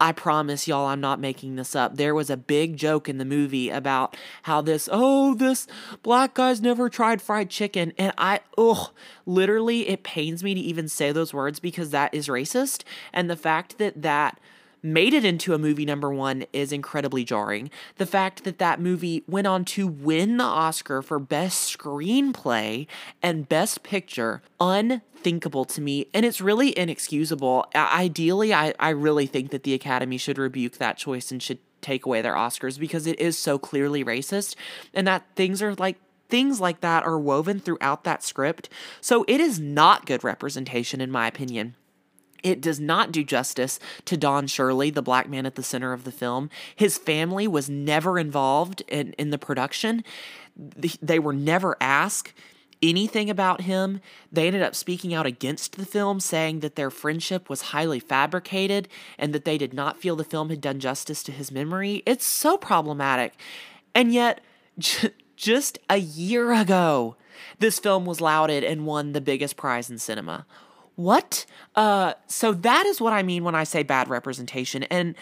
I 0.00 0.12
promise 0.12 0.68
y'all, 0.68 0.86
I'm 0.86 1.00
not 1.00 1.20
making 1.20 1.56
this 1.56 1.74
up. 1.74 1.96
There 1.96 2.14
was 2.14 2.28
a 2.28 2.36
big 2.36 2.76
joke 2.76 3.08
in 3.08 3.18
the 3.18 3.24
movie 3.24 3.70
about 3.70 4.16
how 4.42 4.60
this, 4.60 4.88
oh, 4.92 5.34
this 5.34 5.66
black 6.02 6.34
guy's 6.34 6.60
never 6.60 6.90
tried 6.90 7.22
fried 7.22 7.48
chicken. 7.48 7.92
And 7.96 8.12
I, 8.18 8.40
ugh, 8.58 8.90
literally, 9.24 9.88
it 9.88 10.02
pains 10.02 10.44
me 10.44 10.54
to 10.54 10.60
even 10.60 10.88
say 10.88 11.12
those 11.12 11.32
words 11.32 11.60
because 11.60 11.90
that 11.90 12.12
is 12.12 12.28
racist. 12.28 12.84
And 13.12 13.30
the 13.30 13.36
fact 13.36 13.78
that 13.78 14.02
that 14.02 14.38
made 14.82 15.14
it 15.14 15.24
into 15.24 15.54
a 15.54 15.58
movie 15.58 15.84
number 15.84 16.12
one 16.12 16.44
is 16.52 16.72
incredibly 16.72 17.24
jarring. 17.24 17.70
The 17.96 18.06
fact 18.06 18.44
that 18.44 18.58
that 18.58 18.80
movie 18.80 19.24
went 19.26 19.46
on 19.46 19.64
to 19.66 19.86
win 19.86 20.36
the 20.36 20.44
Oscar 20.44 21.02
for 21.02 21.18
Best 21.18 21.76
Screenplay 21.76 22.86
and 23.22 23.48
Best 23.48 23.82
Picture, 23.82 24.42
unthinkable 25.26 25.64
to 25.64 25.80
me. 25.80 26.06
And 26.14 26.24
it's 26.24 26.40
really 26.40 26.76
inexcusable. 26.78 27.66
Ideally, 27.74 28.54
I, 28.54 28.72
I 28.78 28.90
really 28.90 29.26
think 29.26 29.50
that 29.50 29.64
the 29.64 29.74
Academy 29.74 30.18
should 30.18 30.38
rebuke 30.38 30.78
that 30.78 30.96
choice 30.96 31.32
and 31.32 31.42
should 31.42 31.58
take 31.80 32.06
away 32.06 32.22
their 32.22 32.34
Oscars 32.34 32.78
because 32.78 33.08
it 33.08 33.18
is 33.18 33.36
so 33.36 33.58
clearly 33.58 34.04
racist 34.04 34.54
and 34.94 35.06
that 35.06 35.24
things 35.34 35.62
are 35.62 35.74
like 35.74 35.96
things 36.28 36.60
like 36.60 36.80
that 36.80 37.04
are 37.04 37.18
woven 37.18 37.58
throughout 37.58 38.04
that 38.04 38.22
script. 38.22 38.68
So 39.00 39.24
it 39.26 39.40
is 39.40 39.58
not 39.58 40.06
good 40.06 40.22
representation, 40.22 41.00
in 41.00 41.10
my 41.10 41.26
opinion. 41.26 41.74
It 42.42 42.60
does 42.60 42.78
not 42.78 43.10
do 43.10 43.24
justice 43.24 43.80
to 44.04 44.16
Don 44.16 44.46
Shirley, 44.46 44.90
the 44.90 45.02
black 45.02 45.28
man 45.28 45.46
at 45.46 45.56
the 45.56 45.62
center 45.62 45.92
of 45.92 46.04
the 46.04 46.12
film. 46.12 46.50
His 46.74 46.98
family 46.98 47.48
was 47.48 47.68
never 47.68 48.18
involved 48.18 48.82
in, 48.88 49.12
in 49.14 49.30
the 49.30 49.38
production. 49.38 50.04
They 50.56 51.18
were 51.18 51.32
never 51.32 51.76
asked 51.80 52.32
anything 52.82 53.30
about 53.30 53.62
him. 53.62 54.00
They 54.30 54.46
ended 54.46 54.62
up 54.62 54.74
speaking 54.74 55.14
out 55.14 55.26
against 55.26 55.76
the 55.76 55.86
film, 55.86 56.20
saying 56.20 56.60
that 56.60 56.76
their 56.76 56.90
friendship 56.90 57.48
was 57.48 57.62
highly 57.62 58.00
fabricated 58.00 58.88
and 59.18 59.32
that 59.32 59.44
they 59.44 59.58
did 59.58 59.74
not 59.74 60.00
feel 60.00 60.16
the 60.16 60.24
film 60.24 60.50
had 60.50 60.60
done 60.60 60.80
justice 60.80 61.22
to 61.24 61.32
his 61.32 61.50
memory. 61.50 62.02
It's 62.06 62.26
so 62.26 62.56
problematic. 62.56 63.34
And 63.94 64.12
yet, 64.12 64.40
j- 64.78 65.10
just 65.36 65.78
a 65.88 65.96
year 65.98 66.52
ago, 66.52 67.16
this 67.58 67.78
film 67.78 68.04
was 68.04 68.20
lauded 68.20 68.64
and 68.64 68.86
won 68.86 69.12
the 69.12 69.20
biggest 69.20 69.56
prize 69.56 69.90
in 69.90 69.98
cinema. 69.98 70.46
What? 70.94 71.44
Uh, 71.74 72.14
so 72.26 72.52
that 72.52 72.86
is 72.86 73.00
what 73.00 73.12
I 73.12 73.22
mean 73.22 73.44
when 73.44 73.54
I 73.54 73.64
say 73.64 73.82
bad 73.82 74.08
representation. 74.08 74.82
And 74.84 75.14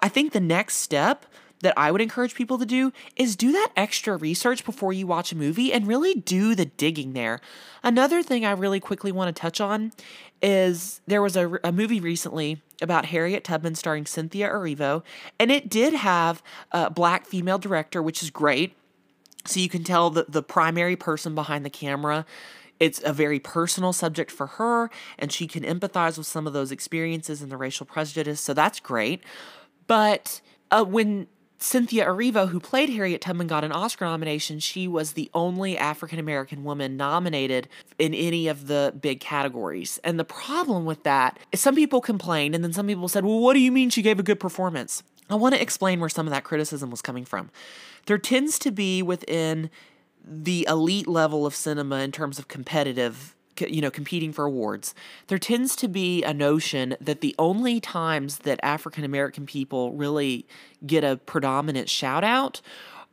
I 0.00 0.08
think 0.08 0.32
the 0.32 0.40
next 0.40 0.76
step 0.76 1.26
that 1.60 1.74
I 1.76 1.90
would 1.90 2.00
encourage 2.00 2.34
people 2.34 2.58
to 2.58 2.66
do 2.66 2.92
is 3.16 3.36
do 3.36 3.52
that 3.52 3.70
extra 3.76 4.16
research 4.16 4.64
before 4.64 4.92
you 4.92 5.06
watch 5.06 5.32
a 5.32 5.36
movie 5.36 5.72
and 5.72 5.86
really 5.86 6.14
do 6.14 6.54
the 6.54 6.66
digging 6.66 7.12
there. 7.12 7.40
Another 7.82 8.22
thing 8.22 8.44
I 8.44 8.52
really 8.52 8.80
quickly 8.80 9.12
want 9.12 9.34
to 9.34 9.40
touch 9.40 9.60
on 9.60 9.92
is 10.40 11.00
there 11.06 11.22
was 11.22 11.36
a, 11.36 11.58
a 11.64 11.72
movie 11.72 12.00
recently 12.00 12.62
about 12.80 13.06
Harriet 13.06 13.44
Tubman 13.44 13.74
starring 13.74 14.06
Cynthia 14.06 14.48
Erivo, 14.48 15.02
and 15.38 15.50
it 15.50 15.68
did 15.68 15.94
have 15.94 16.42
a 16.70 16.90
black 16.90 17.26
female 17.26 17.58
director, 17.58 18.02
which 18.02 18.22
is 18.22 18.30
great. 18.30 18.76
So 19.46 19.60
you 19.60 19.68
can 19.68 19.82
tell 19.82 20.10
that 20.10 20.30
the 20.30 20.42
primary 20.42 20.94
person 20.94 21.34
behind 21.34 21.64
the 21.64 21.70
camera 21.70 22.24
it's 22.80 23.00
a 23.04 23.12
very 23.12 23.40
personal 23.40 23.92
subject 23.92 24.30
for 24.30 24.46
her, 24.46 24.90
and 25.18 25.32
she 25.32 25.46
can 25.46 25.64
empathize 25.64 26.16
with 26.16 26.26
some 26.26 26.46
of 26.46 26.52
those 26.52 26.70
experiences 26.70 27.42
and 27.42 27.50
the 27.50 27.56
racial 27.56 27.86
prejudice, 27.86 28.40
so 28.40 28.54
that's 28.54 28.80
great. 28.80 29.22
But 29.86 30.40
uh, 30.70 30.84
when 30.84 31.26
Cynthia 31.60 32.06
Erivo, 32.06 32.48
who 32.48 32.60
played 32.60 32.88
Harriet 32.90 33.20
Tubman, 33.20 33.48
got 33.48 33.64
an 33.64 33.72
Oscar 33.72 34.04
nomination, 34.04 34.60
she 34.60 34.86
was 34.86 35.12
the 35.12 35.28
only 35.34 35.76
African 35.76 36.20
American 36.20 36.62
woman 36.62 36.96
nominated 36.96 37.68
in 37.98 38.14
any 38.14 38.46
of 38.46 38.68
the 38.68 38.94
big 39.00 39.18
categories. 39.18 39.98
And 40.04 40.20
the 40.20 40.24
problem 40.24 40.84
with 40.84 41.02
that 41.02 41.38
is 41.50 41.60
some 41.60 41.74
people 41.74 42.00
complained, 42.00 42.54
and 42.54 42.62
then 42.62 42.72
some 42.72 42.86
people 42.86 43.08
said, 43.08 43.24
Well, 43.24 43.40
what 43.40 43.54
do 43.54 43.60
you 43.60 43.72
mean 43.72 43.90
she 43.90 44.02
gave 44.02 44.20
a 44.20 44.22
good 44.22 44.38
performance? 44.38 45.02
I 45.28 45.34
want 45.34 45.54
to 45.56 45.60
explain 45.60 45.98
where 45.98 46.08
some 46.08 46.26
of 46.26 46.30
that 46.30 46.44
criticism 46.44 46.90
was 46.90 47.02
coming 47.02 47.24
from. 47.24 47.50
There 48.06 48.18
tends 48.18 48.58
to 48.60 48.70
be 48.70 49.02
within 49.02 49.68
the 50.24 50.66
elite 50.68 51.08
level 51.08 51.44
of 51.44 51.54
cinema 51.54 51.96
in 52.00 52.12
terms 52.12 52.38
of 52.38 52.48
competitive 52.48 53.34
you 53.60 53.80
know 53.80 53.90
competing 53.90 54.32
for 54.32 54.44
awards 54.44 54.94
there 55.28 55.38
tends 55.38 55.76
to 55.76 55.88
be 55.88 56.22
a 56.22 56.32
notion 56.32 56.96
that 57.00 57.20
the 57.20 57.34
only 57.38 57.80
times 57.80 58.38
that 58.38 58.60
african 58.62 59.04
american 59.04 59.46
people 59.46 59.92
really 59.92 60.46
get 60.86 61.04
a 61.04 61.16
predominant 61.16 61.88
shout 61.88 62.24
out 62.24 62.60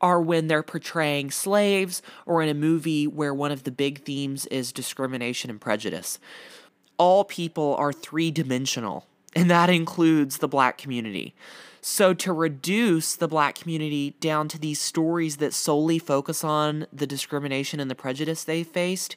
are 0.01 0.21
when 0.21 0.47
they're 0.47 0.63
portraying 0.63 1.31
slaves 1.31 2.01
or 2.25 2.41
in 2.41 2.49
a 2.49 2.53
movie 2.53 3.07
where 3.07 3.33
one 3.33 3.51
of 3.51 3.63
the 3.63 3.71
big 3.71 4.03
themes 4.03 4.45
is 4.47 4.71
discrimination 4.71 5.49
and 5.49 5.61
prejudice. 5.61 6.19
All 6.97 7.23
people 7.23 7.75
are 7.77 7.93
three 7.93 8.29
dimensional 8.29 9.07
and 9.35 9.51
that 9.51 9.69
includes 9.69 10.37
the 10.37 10.47
black 10.47 10.77
community. 10.77 11.35
So, 11.81 12.15
to 12.15 12.33
reduce 12.33 13.15
the 13.15 13.27
black 13.27 13.53
community 13.53 14.15
down 14.19 14.47
to 14.47 14.57
these 14.57 14.81
stories 14.81 15.37
that 15.37 15.53
solely 15.53 15.99
focus 15.99 16.43
on 16.43 16.87
the 16.91 17.05
discrimination 17.05 17.79
and 17.79 17.91
the 17.91 17.95
prejudice 17.95 18.43
they 18.43 18.63
faced 18.63 19.15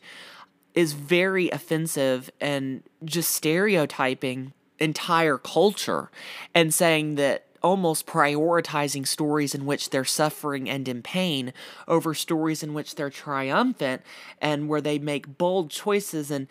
is 0.78 0.92
very 0.92 1.50
offensive 1.50 2.30
and 2.40 2.84
just 3.04 3.32
stereotyping 3.32 4.52
entire 4.78 5.36
culture 5.36 6.08
and 6.54 6.72
saying 6.72 7.16
that 7.16 7.46
almost 7.64 8.06
prioritizing 8.06 9.04
stories 9.04 9.56
in 9.56 9.66
which 9.66 9.90
they're 9.90 10.04
suffering 10.04 10.70
and 10.70 10.86
in 10.86 11.02
pain 11.02 11.52
over 11.88 12.14
stories 12.14 12.62
in 12.62 12.74
which 12.74 12.94
they're 12.94 13.10
triumphant 13.10 14.02
and 14.40 14.68
where 14.68 14.80
they 14.80 15.00
make 15.00 15.36
bold 15.36 15.68
choices 15.68 16.30
and 16.30 16.46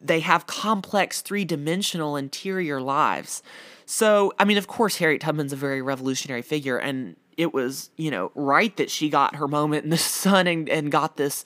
they 0.00 0.20
have 0.20 0.46
complex 0.46 1.20
three 1.20 1.44
dimensional 1.44 2.14
interior 2.14 2.80
lives. 2.80 3.42
So, 3.84 4.32
I 4.38 4.44
mean, 4.44 4.58
of 4.58 4.68
course, 4.68 4.98
Harriet 4.98 5.22
Tubman's 5.22 5.52
a 5.52 5.56
very 5.56 5.82
revolutionary 5.82 6.42
figure, 6.42 6.78
and 6.78 7.16
it 7.36 7.52
was, 7.52 7.90
you 7.96 8.12
know, 8.12 8.30
right 8.36 8.76
that 8.76 8.92
she 8.92 9.10
got 9.10 9.34
her 9.34 9.48
moment 9.48 9.82
in 9.82 9.90
the 9.90 9.96
sun 10.22 10.46
and, 10.46 10.68
and 10.68 10.92
got 10.92 11.16
this 11.16 11.44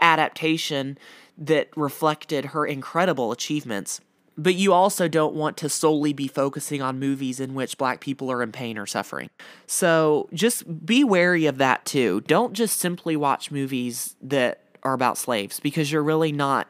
adaptation 0.00 0.96
that 1.38 1.68
reflected 1.76 2.46
her 2.46 2.66
incredible 2.66 3.32
achievements. 3.32 4.00
But 4.38 4.54
you 4.54 4.72
also 4.72 5.08
don't 5.08 5.34
want 5.34 5.56
to 5.58 5.68
solely 5.68 6.12
be 6.12 6.28
focusing 6.28 6.82
on 6.82 6.98
movies 6.98 7.40
in 7.40 7.54
which 7.54 7.78
black 7.78 8.00
people 8.00 8.30
are 8.30 8.42
in 8.42 8.52
pain 8.52 8.76
or 8.76 8.86
suffering. 8.86 9.30
So 9.66 10.28
just 10.34 10.84
be 10.84 11.04
wary 11.04 11.46
of 11.46 11.56
that 11.58 11.86
too. 11.86 12.20
Don't 12.26 12.52
just 12.52 12.78
simply 12.78 13.16
watch 13.16 13.50
movies 13.50 14.14
that 14.20 14.60
are 14.82 14.92
about 14.92 15.16
slaves 15.16 15.58
because 15.58 15.90
you're 15.90 16.02
really 16.02 16.32
not 16.32 16.68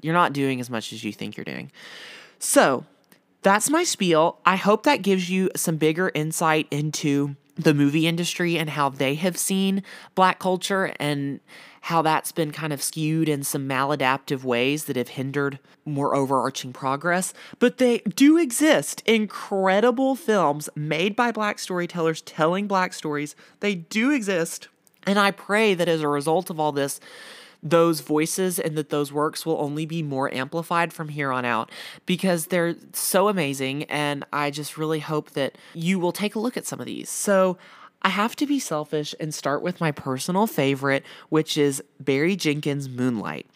you're 0.00 0.14
not 0.14 0.32
doing 0.32 0.60
as 0.60 0.70
much 0.70 0.92
as 0.92 1.04
you 1.04 1.12
think 1.12 1.36
you're 1.36 1.44
doing. 1.44 1.70
So, 2.38 2.84
that's 3.42 3.70
my 3.70 3.84
spiel. 3.84 4.38
I 4.44 4.56
hope 4.56 4.82
that 4.84 5.02
gives 5.02 5.30
you 5.30 5.50
some 5.56 5.76
bigger 5.76 6.10
insight 6.14 6.66
into 6.70 7.36
the 7.56 7.74
movie 7.74 8.06
industry 8.06 8.58
and 8.58 8.68
how 8.70 8.88
they 8.88 9.14
have 9.14 9.38
seen 9.38 9.82
black 10.14 10.38
culture 10.38 10.92
and 11.00 11.40
how 11.86 12.02
that's 12.02 12.32
been 12.32 12.50
kind 12.50 12.72
of 12.72 12.82
skewed 12.82 13.28
in 13.28 13.44
some 13.44 13.68
maladaptive 13.68 14.42
ways 14.42 14.86
that 14.86 14.96
have 14.96 15.10
hindered 15.10 15.60
more 15.84 16.16
overarching 16.16 16.72
progress. 16.72 17.32
But 17.60 17.78
they 17.78 17.98
do 17.98 18.36
exist. 18.36 19.04
Incredible 19.06 20.16
films 20.16 20.68
made 20.74 21.14
by 21.14 21.30
black 21.30 21.60
storytellers 21.60 22.22
telling 22.22 22.66
black 22.66 22.92
stories. 22.92 23.36
They 23.60 23.76
do 23.76 24.10
exist. 24.10 24.66
And 25.06 25.16
I 25.16 25.30
pray 25.30 25.74
that 25.74 25.86
as 25.86 26.00
a 26.00 26.08
result 26.08 26.50
of 26.50 26.58
all 26.58 26.72
this, 26.72 26.98
those 27.62 28.00
voices 28.00 28.58
and 28.58 28.76
that 28.76 28.90
those 28.90 29.12
works 29.12 29.46
will 29.46 29.60
only 29.60 29.86
be 29.86 30.02
more 30.02 30.34
amplified 30.34 30.92
from 30.92 31.10
here 31.10 31.30
on 31.30 31.44
out 31.44 31.70
because 32.04 32.46
they're 32.46 32.74
so 32.94 33.28
amazing. 33.28 33.84
And 33.84 34.24
I 34.32 34.50
just 34.50 34.76
really 34.76 34.98
hope 34.98 35.30
that 35.30 35.56
you 35.72 36.00
will 36.00 36.10
take 36.10 36.34
a 36.34 36.40
look 36.40 36.56
at 36.56 36.66
some 36.66 36.80
of 36.80 36.86
these. 36.86 37.08
So, 37.08 37.58
I 38.06 38.10
have 38.10 38.36
to 38.36 38.46
be 38.46 38.60
selfish 38.60 39.16
and 39.18 39.34
start 39.34 39.62
with 39.62 39.80
my 39.80 39.90
personal 39.90 40.46
favorite, 40.46 41.04
which 41.28 41.58
is 41.58 41.82
Barry 41.98 42.36
Jenkins' 42.36 42.88
Moonlight. 42.88 43.48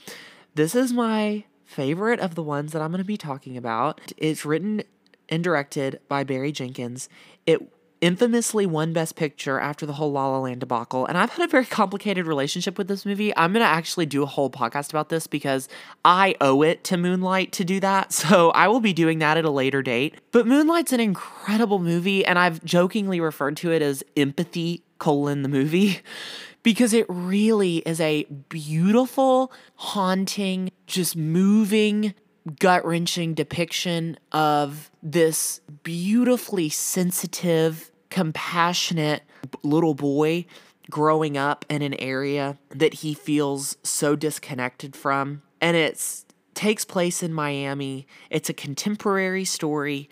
This 0.57 0.75
is 0.75 0.93
my 0.93 1.45
favorite 1.65 2.19
of 2.19 2.35
the 2.35 2.43
ones 2.43 2.73
that 2.73 2.83
I'm 2.83 2.91
going 2.91 2.99
to 2.99 3.05
be 3.05 3.17
talking 3.17 3.57
about. 3.57 4.01
It's 4.17 4.45
written 4.45 4.83
and 5.29 5.45
directed 5.45 6.01
by 6.09 6.25
Barry 6.25 6.51
Jenkins. 6.51 7.09
It 7.47 7.63
infamously 8.01 8.67
won 8.67 8.93
Best 8.93 9.15
Picture 9.17 9.59
after 9.59 9.85
the 9.85 9.95
whole 9.95 10.13
La 10.13 10.29
La 10.29 10.39
Land 10.39 10.61
debacle. 10.61 11.07
And 11.07 11.19
I've 11.19 11.31
had 11.31 11.45
a 11.45 11.51
very 11.51 11.67
complicated 11.67 12.27
relationship 12.27 12.79
with 12.79 12.89
this 12.89 13.05
movie. 13.05 13.37
I'm 13.37 13.53
going 13.53 13.63
to 13.63 13.69
actually 13.69 14.07
do 14.07 14.23
a 14.23 14.27
whole 14.27 14.51
podcast 14.51 14.91
about 14.91 15.09
this 15.09 15.27
because 15.27 15.69
I 16.05 16.35
owe 16.41 16.63
it 16.63 16.83
to 16.85 16.97
Moonlight 16.97 17.53
to 17.53 17.65
do 17.65 17.81
that. 17.81 18.13
So 18.31 18.51
I 18.51 18.69
will 18.69 18.81
be 18.81 18.93
doing 18.93 19.19
that 19.21 19.39
at 19.39 19.45
a 19.45 19.51
later 19.51 19.83
date. 19.83 20.15
But 20.31 20.47
Moonlight's 20.47 20.93
an 20.93 21.01
incredible 21.01 21.79
movie, 21.81 22.25
and 22.25 22.39
I've 22.39 22.63
jokingly 22.65 23.19
referred 23.19 23.57
to 23.59 23.73
it 23.73 23.83
as 23.83 24.05
empathy 24.17 24.85
colon 24.99 25.43
the 25.43 25.49
movie 25.49 26.01
because 26.63 26.93
it 26.93 27.07
really 27.09 27.79
is 27.79 28.01
a 28.01 28.25
beautiful, 28.51 29.51
haunting, 29.75 30.71
just 30.87 31.17
moving 31.17 32.15
gut 32.59 32.85
wrenching 32.85 33.35
depiction 33.35 34.19
of 34.33 34.91
this 35.03 35.61
beautifully 35.83 36.69
sensitive, 36.69 37.91
compassionate 38.11 39.23
little 39.63 39.95
boy 39.95 40.47
growing 40.91 41.37
up 41.37 41.65
in 41.69 41.83
an 41.83 41.95
area 41.95 42.59
that 42.71 42.95
he 42.95 43.15
feels 43.15 43.77
so 43.83 44.17
disconnected 44.17 44.97
from. 44.97 45.43
And 45.61 45.77
it 45.77 46.25
takes 46.55 46.85
place 46.85 47.23
in 47.23 47.33
Miami. 47.33 48.07
It's 48.29 48.51
a 48.51 48.55
contemporary 48.55 49.45
story. 49.45 50.11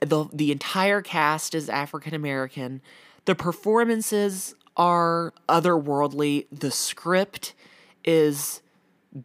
The 0.00 0.26
the 0.32 0.52
entire 0.52 1.00
cast 1.00 1.54
is 1.54 1.68
African 1.68 2.14
American. 2.14 2.82
The 3.24 3.34
performances 3.34 4.54
are 4.76 5.32
otherworldly. 5.48 6.46
The 6.52 6.70
script 6.70 7.54
is 8.04 8.60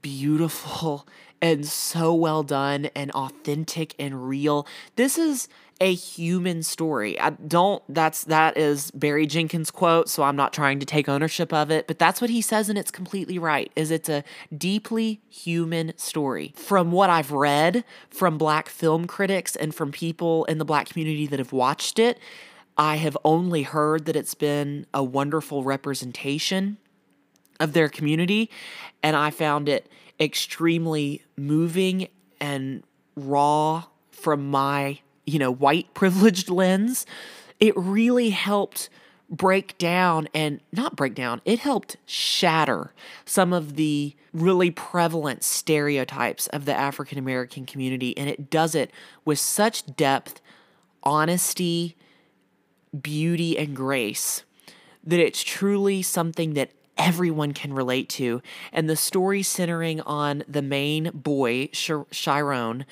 beautiful 0.01 1.07
and 1.41 1.65
so 1.65 2.13
well 2.13 2.43
done 2.43 2.85
and 2.95 3.11
authentic 3.11 3.95
and 3.97 4.27
real. 4.27 4.67
This 4.95 5.17
is 5.17 5.47
a 5.81 5.95
human 5.95 6.61
story. 6.61 7.19
I 7.19 7.31
don't 7.31 7.81
that's 7.89 8.23
that 8.25 8.55
is 8.55 8.91
Barry 8.91 9.25
Jenkins 9.25 9.71
quote, 9.71 10.07
so 10.07 10.21
I'm 10.21 10.35
not 10.35 10.53
trying 10.53 10.79
to 10.79 10.85
take 10.85 11.09
ownership 11.09 11.51
of 11.51 11.71
it, 11.71 11.87
but 11.87 11.97
that's 11.97 12.21
what 12.21 12.29
he 12.29 12.39
says 12.39 12.69
and 12.69 12.77
it's 12.77 12.91
completely 12.91 13.39
right. 13.39 13.71
Is 13.75 13.89
it's 13.89 14.07
a 14.07 14.23
deeply 14.55 15.21
human 15.27 15.93
story. 15.97 16.53
From 16.55 16.91
what 16.91 17.09
I've 17.09 17.31
read 17.31 17.83
from 18.11 18.37
black 18.37 18.69
film 18.69 19.07
critics 19.07 19.55
and 19.55 19.73
from 19.73 19.91
people 19.91 20.45
in 20.45 20.59
the 20.59 20.65
black 20.65 20.87
community 20.89 21.25
that 21.25 21.39
have 21.39 21.51
watched 21.51 21.97
it, 21.97 22.19
I 22.77 22.97
have 22.97 23.17
only 23.25 23.63
heard 23.63 24.05
that 24.05 24.15
it's 24.15 24.35
been 24.35 24.85
a 24.93 25.03
wonderful 25.03 25.63
representation 25.63 26.77
of 27.61 27.73
their 27.73 27.89
community 27.89 28.49
and 29.03 29.15
I 29.15 29.31
found 29.31 29.69
it 29.69 29.89
extremely 30.19 31.23
moving 31.35 32.07
and 32.39 32.83
raw 33.15 33.85
from 34.11 34.49
my, 34.49 34.99
you 35.25 35.39
know, 35.39 35.51
white 35.51 35.93
privileged 35.93 36.49
lens. 36.49 37.05
It 37.59 37.75
really 37.77 38.29
helped 38.31 38.89
break 39.29 39.77
down 39.77 40.27
and 40.33 40.59
not 40.73 40.97
break 40.97 41.15
down, 41.15 41.41
it 41.45 41.59
helped 41.59 41.95
shatter 42.05 42.93
some 43.23 43.53
of 43.53 43.77
the 43.77 44.13
really 44.33 44.69
prevalent 44.69 45.41
stereotypes 45.41 46.47
of 46.47 46.65
the 46.65 46.73
African 46.73 47.17
American 47.17 47.65
community. 47.65 48.17
And 48.17 48.29
it 48.29 48.49
does 48.49 48.75
it 48.75 48.91
with 49.23 49.39
such 49.39 49.95
depth, 49.95 50.41
honesty, 51.03 51.95
beauty, 53.01 53.57
and 53.57 53.73
grace 53.73 54.43
that 55.03 55.19
it's 55.19 55.43
truly 55.43 56.01
something 56.01 56.53
that 56.53 56.71
everyone 56.97 57.53
can 57.53 57.73
relate 57.73 58.09
to. 58.09 58.41
And 58.71 58.89
the 58.89 58.95
story 58.95 59.43
centering 59.43 60.01
on 60.01 60.43
the 60.47 60.61
main 60.61 61.11
boy, 61.13 61.69
Chiron, 61.71 62.85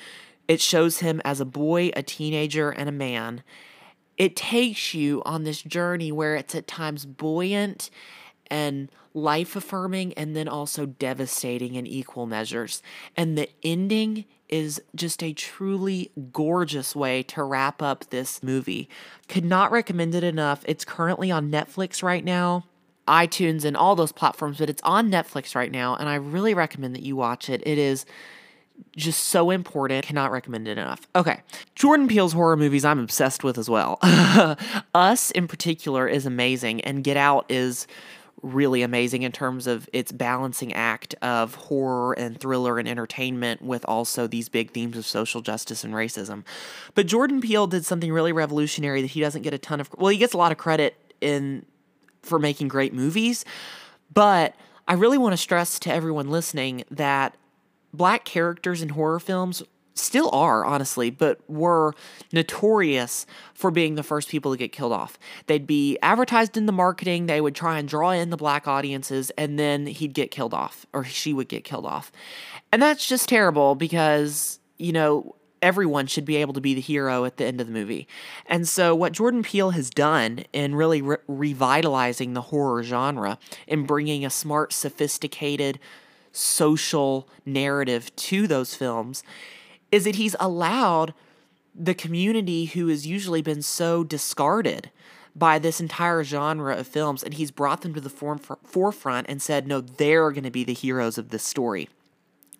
it 0.48 0.60
shows 0.60 0.98
him 0.98 1.20
as 1.24 1.40
a 1.40 1.44
boy, 1.44 1.90
a 1.94 2.02
teenager, 2.02 2.70
and 2.70 2.88
a 2.88 2.92
man. 2.92 3.42
It 4.18 4.36
takes 4.36 4.94
you 4.94 5.22
on 5.24 5.44
this 5.44 5.62
journey 5.62 6.12
where 6.12 6.34
it's 6.36 6.54
at 6.54 6.66
times 6.66 7.06
buoyant 7.06 7.88
and 8.48 8.90
life 9.14 9.56
affirming 9.56 10.12
and 10.14 10.36
then 10.36 10.48
also 10.48 10.86
devastating 10.86 11.74
in 11.74 11.86
equal 11.86 12.26
measures. 12.26 12.82
And 13.16 13.38
the 13.38 13.48
ending 13.62 14.24
is 14.48 14.82
just 14.94 15.22
a 15.22 15.32
truly 15.32 16.10
gorgeous 16.32 16.96
way 16.96 17.22
to 17.22 17.44
wrap 17.44 17.80
up 17.80 18.10
this 18.10 18.42
movie. 18.42 18.88
Could 19.28 19.44
not 19.44 19.70
recommend 19.70 20.14
it 20.14 20.24
enough. 20.24 20.64
It's 20.66 20.84
currently 20.84 21.30
on 21.30 21.50
Netflix 21.50 22.02
right 22.02 22.24
now 22.24 22.64
iTunes 23.10 23.64
and 23.64 23.76
all 23.76 23.96
those 23.96 24.12
platforms, 24.12 24.58
but 24.58 24.70
it's 24.70 24.82
on 24.82 25.10
Netflix 25.10 25.54
right 25.54 25.72
now, 25.72 25.96
and 25.96 26.08
I 26.08 26.14
really 26.14 26.54
recommend 26.54 26.94
that 26.94 27.02
you 27.02 27.16
watch 27.16 27.50
it. 27.50 27.62
It 27.66 27.76
is 27.76 28.06
just 28.96 29.24
so 29.24 29.50
important. 29.50 30.04
Cannot 30.04 30.30
recommend 30.30 30.68
it 30.68 30.78
enough. 30.78 31.06
Okay. 31.14 31.40
Jordan 31.74 32.08
Peele's 32.08 32.32
horror 32.32 32.56
movies 32.56 32.84
I'm 32.84 32.98
obsessed 33.00 33.44
with 33.44 33.58
as 33.58 33.68
well. 33.68 33.98
Us 34.94 35.30
in 35.32 35.48
particular 35.48 36.08
is 36.08 36.24
amazing, 36.24 36.80
and 36.82 37.04
Get 37.04 37.16
Out 37.16 37.46
is 37.48 37.86
really 38.42 38.82
amazing 38.82 39.22
in 39.22 39.32
terms 39.32 39.66
of 39.66 39.88
its 39.92 40.12
balancing 40.12 40.72
act 40.72 41.14
of 41.20 41.54
horror 41.56 42.14
and 42.14 42.40
thriller 42.40 42.78
and 42.78 42.88
entertainment 42.88 43.60
with 43.60 43.84
also 43.86 44.26
these 44.26 44.48
big 44.48 44.70
themes 44.70 44.96
of 44.96 45.04
social 45.04 45.42
justice 45.42 45.84
and 45.84 45.92
racism. 45.92 46.42
But 46.94 47.06
Jordan 47.06 47.40
Peele 47.42 47.66
did 47.66 47.84
something 47.84 48.10
really 48.10 48.32
revolutionary 48.32 49.02
that 49.02 49.08
he 49.08 49.20
doesn't 49.20 49.42
get 49.42 49.52
a 49.52 49.58
ton 49.58 49.80
of 49.80 49.90
well, 49.98 50.08
he 50.08 50.16
gets 50.16 50.32
a 50.32 50.38
lot 50.38 50.52
of 50.52 50.58
credit 50.58 50.96
in 51.20 51.66
for 52.22 52.38
making 52.38 52.68
great 52.68 52.92
movies. 52.92 53.44
But 54.12 54.54
I 54.88 54.94
really 54.94 55.18
want 55.18 55.32
to 55.32 55.36
stress 55.36 55.78
to 55.80 55.92
everyone 55.92 56.30
listening 56.30 56.84
that 56.90 57.36
black 57.92 58.24
characters 58.24 58.82
in 58.82 58.90
horror 58.90 59.20
films 59.20 59.62
still 59.94 60.30
are, 60.30 60.64
honestly, 60.64 61.10
but 61.10 61.38
were 61.48 61.94
notorious 62.32 63.26
for 63.54 63.70
being 63.70 63.94
the 63.94 64.02
first 64.02 64.28
people 64.28 64.52
to 64.52 64.56
get 64.56 64.72
killed 64.72 64.92
off. 64.92 65.18
They'd 65.46 65.66
be 65.66 65.98
advertised 66.02 66.56
in 66.56 66.66
the 66.66 66.72
marketing, 66.72 67.26
they 67.26 67.40
would 67.40 67.54
try 67.54 67.78
and 67.78 67.88
draw 67.88 68.10
in 68.10 68.30
the 68.30 68.36
black 68.36 68.66
audiences, 68.66 69.30
and 69.36 69.58
then 69.58 69.86
he'd 69.86 70.14
get 70.14 70.30
killed 70.30 70.54
off, 70.54 70.86
or 70.92 71.04
she 71.04 71.32
would 71.32 71.48
get 71.48 71.64
killed 71.64 71.86
off. 71.86 72.10
And 72.72 72.80
that's 72.80 73.06
just 73.06 73.28
terrible 73.28 73.74
because, 73.74 74.58
you 74.78 74.92
know, 74.92 75.34
everyone 75.62 76.06
should 76.06 76.24
be 76.24 76.36
able 76.36 76.52
to 76.54 76.60
be 76.60 76.74
the 76.74 76.80
hero 76.80 77.24
at 77.24 77.36
the 77.36 77.44
end 77.44 77.60
of 77.60 77.66
the 77.66 77.72
movie. 77.72 78.08
And 78.46 78.68
so, 78.68 78.94
what 78.94 79.12
Jordan 79.12 79.42
Peele 79.42 79.70
has 79.70 79.90
done 79.90 80.44
in 80.52 80.74
really 80.74 81.02
re- 81.02 81.16
revitalizing 81.26 82.34
the 82.34 82.42
horror 82.42 82.82
genre 82.82 83.38
and 83.68 83.86
bringing 83.86 84.24
a 84.24 84.30
smart, 84.30 84.72
sophisticated 84.72 85.78
social 86.32 87.28
narrative 87.44 88.14
to 88.16 88.46
those 88.46 88.74
films 88.74 89.22
is 89.90 90.04
that 90.04 90.16
he's 90.16 90.36
allowed 90.38 91.12
the 91.74 91.94
community 91.94 92.66
who 92.66 92.88
has 92.88 93.06
usually 93.06 93.42
been 93.42 93.62
so 93.62 94.04
discarded 94.04 94.90
by 95.34 95.58
this 95.58 95.80
entire 95.80 96.24
genre 96.24 96.76
of 96.76 96.86
films 96.86 97.22
and 97.22 97.34
he's 97.34 97.50
brought 97.50 97.82
them 97.82 97.94
to 97.94 98.00
the 98.00 98.10
forefront 98.10 99.28
and 99.28 99.40
said 99.40 99.66
no 99.66 99.80
they're 99.80 100.30
going 100.32 100.44
to 100.44 100.50
be 100.50 100.64
the 100.64 100.74
heroes 100.74 101.18
of 101.18 101.30
this 101.30 101.44
story 101.44 101.88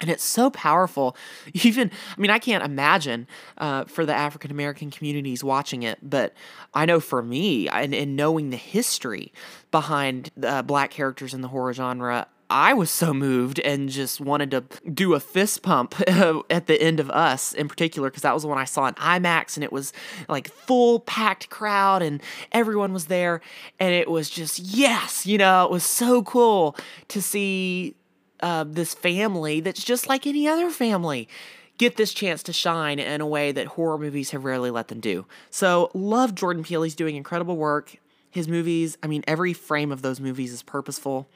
and 0.00 0.10
it's 0.10 0.24
so 0.24 0.50
powerful. 0.50 1.16
Even, 1.52 1.90
I 2.16 2.20
mean, 2.20 2.30
I 2.30 2.38
can't 2.38 2.64
imagine 2.64 3.26
uh, 3.58 3.84
for 3.84 4.06
the 4.06 4.14
African 4.14 4.50
American 4.50 4.90
communities 4.90 5.44
watching 5.44 5.82
it, 5.82 5.98
but 6.02 6.34
I 6.74 6.86
know 6.86 7.00
for 7.00 7.22
me, 7.22 7.68
and, 7.68 7.94
and 7.94 8.16
knowing 8.16 8.50
the 8.50 8.56
history 8.56 9.32
behind 9.70 10.30
uh, 10.42 10.62
black 10.62 10.90
characters 10.90 11.34
in 11.34 11.40
the 11.40 11.48
horror 11.48 11.72
genre, 11.72 12.26
I 12.50 12.74
was 12.74 12.90
so 12.90 13.14
moved 13.14 13.60
and 13.60 13.88
just 13.88 14.20
wanted 14.20 14.50
to 14.50 14.64
do 14.90 15.14
a 15.14 15.20
fist 15.20 15.62
pump 15.62 15.94
at 16.50 16.66
the 16.66 16.82
end 16.82 16.98
of 16.98 17.08
Us 17.08 17.52
in 17.52 17.68
particular, 17.68 18.10
because 18.10 18.22
that 18.22 18.34
was 18.34 18.42
the 18.42 18.48
one 18.48 18.58
I 18.58 18.64
saw 18.64 18.86
in 18.86 18.94
IMAX 18.94 19.56
and 19.56 19.62
it 19.62 19.72
was 19.72 19.92
like 20.28 20.48
full 20.48 20.98
packed 20.98 21.48
crowd 21.48 22.02
and 22.02 22.20
everyone 22.50 22.92
was 22.92 23.06
there. 23.06 23.40
And 23.78 23.94
it 23.94 24.10
was 24.10 24.28
just, 24.28 24.58
yes, 24.58 25.26
you 25.26 25.38
know, 25.38 25.64
it 25.64 25.70
was 25.70 25.84
so 25.84 26.22
cool 26.24 26.76
to 27.08 27.22
see 27.22 27.94
uh, 28.42 28.64
this 28.66 28.94
family 28.94 29.60
that's 29.60 29.84
just 29.84 30.08
like 30.08 30.26
any 30.26 30.46
other 30.48 30.70
family 30.70 31.28
get 31.80 31.96
this 31.96 32.12
chance 32.12 32.42
to 32.42 32.52
shine 32.52 32.98
in 32.98 33.22
a 33.22 33.26
way 33.26 33.52
that 33.52 33.66
horror 33.66 33.96
movies 33.96 34.32
have 34.32 34.44
rarely 34.44 34.70
let 34.70 34.88
them 34.88 35.00
do. 35.00 35.24
So, 35.48 35.90
love 35.94 36.34
Jordan 36.34 36.62
Peele. 36.62 36.82
He's 36.82 36.94
doing 36.94 37.16
incredible 37.16 37.56
work. 37.56 37.96
His 38.30 38.46
movies, 38.46 38.98
I 39.02 39.06
mean, 39.06 39.24
every 39.26 39.54
frame 39.54 39.90
of 39.90 40.02
those 40.02 40.20
movies 40.20 40.52
is 40.52 40.62
purposeful 40.62 41.26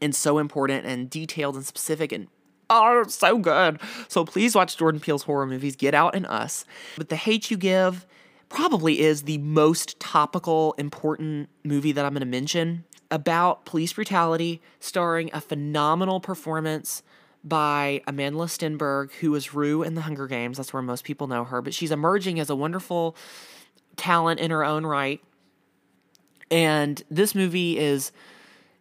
and 0.00 0.14
so 0.14 0.38
important 0.38 0.86
and 0.86 1.10
detailed 1.10 1.56
and 1.56 1.66
specific 1.66 2.12
and 2.12 2.28
oh, 2.70 3.02
so 3.08 3.36
good. 3.36 3.80
So, 4.06 4.24
please 4.24 4.54
watch 4.54 4.76
Jordan 4.76 5.00
Peele's 5.00 5.24
horror 5.24 5.44
movies, 5.44 5.74
Get 5.74 5.92
Out 5.92 6.14
and 6.14 6.24
Us. 6.26 6.64
But 6.96 7.08
The 7.08 7.16
Hate 7.16 7.50
You 7.50 7.56
Give 7.56 8.06
probably 8.48 9.00
is 9.00 9.24
the 9.24 9.38
most 9.38 9.98
topical, 9.98 10.74
important 10.78 11.48
movie 11.64 11.90
that 11.90 12.04
I'm 12.04 12.12
going 12.12 12.20
to 12.20 12.26
mention 12.26 12.84
about 13.14 13.64
police 13.64 13.92
brutality, 13.92 14.60
starring 14.80 15.30
a 15.32 15.40
phenomenal 15.40 16.18
performance 16.18 17.04
by 17.44 18.02
Amandla 18.08 18.48
Stenberg, 18.48 19.12
who 19.20 19.30
was 19.30 19.54
Rue 19.54 19.84
in 19.84 19.94
the 19.94 20.00
Hunger 20.00 20.26
Games. 20.26 20.56
That's 20.56 20.72
where 20.72 20.82
most 20.82 21.04
people 21.04 21.28
know 21.28 21.44
her, 21.44 21.62
but 21.62 21.74
she's 21.74 21.92
emerging 21.92 22.40
as 22.40 22.50
a 22.50 22.56
wonderful 22.56 23.14
talent 23.96 24.40
in 24.40 24.50
her 24.50 24.64
own 24.64 24.84
right. 24.84 25.22
And 26.50 27.00
this 27.08 27.36
movie 27.36 27.78
is 27.78 28.10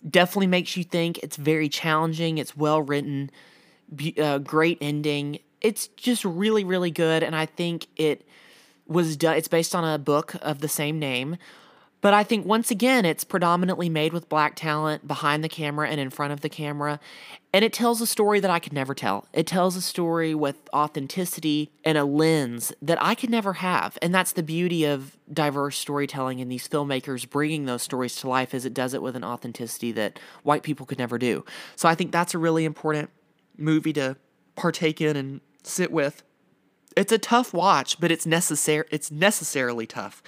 definitely 0.10 0.48
makes 0.48 0.76
you 0.76 0.84
think. 0.84 1.20
It's 1.20 1.38
very 1.38 1.70
challenging. 1.70 2.40
It's 2.40 2.58
well 2.58 2.82
written, 2.82 3.30
uh, 4.18 4.40
great 4.40 4.80
ending. 4.82 5.40
It's 5.62 5.90
just 5.90 6.26
really, 6.26 6.64
really 6.64 6.92
good. 6.92 7.22
And 7.22 7.36
I 7.36 7.46
think 7.46 7.86
it 7.98 8.26
was 8.88 9.16
done. 9.16 9.38
It's 9.38 9.48
based 9.48 9.76
on 9.76 9.86
a 9.86 10.00
book 10.00 10.36
of 10.42 10.60
the 10.60 10.68
same 10.68 10.98
name, 10.98 11.38
but 12.04 12.14
I 12.14 12.26
think 12.26 12.46
once 12.46 12.70
again, 12.70 13.06
it's 13.06 13.24
predominantly 13.24 13.88
made 13.88 14.12
with 14.12 14.28
black 14.28 14.58
talent 14.58 15.08
behind 15.08 15.42
the 15.42 15.48
camera 15.48 15.88
and 15.88 16.02
in 16.02 16.10
front 16.10 16.34
of 16.34 16.42
the 16.42 16.50
camera. 16.50 17.00
And 17.54 17.64
it 17.64 17.72
tells 17.72 18.02
a 18.02 18.06
story 18.06 18.42
that 18.42 18.52
I 18.52 18.60
could 18.60 18.74
never 18.74 18.94
tell. 18.94 19.26
It 19.32 19.48
tells 19.48 19.78
a 19.78 19.82
story 19.82 20.36
with 20.36 20.58
authenticity 20.74 21.72
and 21.86 21.98
a 21.98 22.04
lens 22.04 22.74
that 22.82 23.02
I 23.02 23.16
could 23.16 23.30
never 23.30 23.54
have. 23.54 23.98
And 24.02 24.14
that's 24.14 24.34
the 24.34 24.44
beauty 24.44 24.84
of 24.84 25.16
diverse 25.32 25.78
storytelling 25.78 26.42
and 26.42 26.52
these 26.52 26.68
filmmakers 26.68 27.30
bringing 27.30 27.68
those 27.68 27.84
stories 27.84 28.18
to 28.18 28.28
life 28.28 28.54
is 28.54 28.66
it 28.66 28.74
does 28.74 28.94
it 28.94 29.02
with 29.02 29.16
an 29.16 29.24
authenticity 29.24 29.94
that 29.94 30.20
white 30.44 30.64
people 30.64 30.86
could 30.86 31.00
never 31.00 31.18
do. 31.18 31.46
So 31.78 31.88
I 31.88 31.96
think 31.96 32.12
that's 32.12 32.34
a 32.34 32.38
really 32.38 32.66
important 32.66 33.12
movie 33.58 33.94
to 33.94 34.18
partake 34.58 35.00
in 35.00 35.16
and 35.16 35.40
sit 35.64 35.90
with. 35.90 36.22
It's 36.96 37.12
a 37.12 37.18
tough 37.18 37.54
watch, 37.54 38.00
but 38.00 38.12
it's 38.12 38.26
necessary 38.26 38.86
it's 38.92 39.12
necessarily 39.12 39.86
tough. 39.86 40.22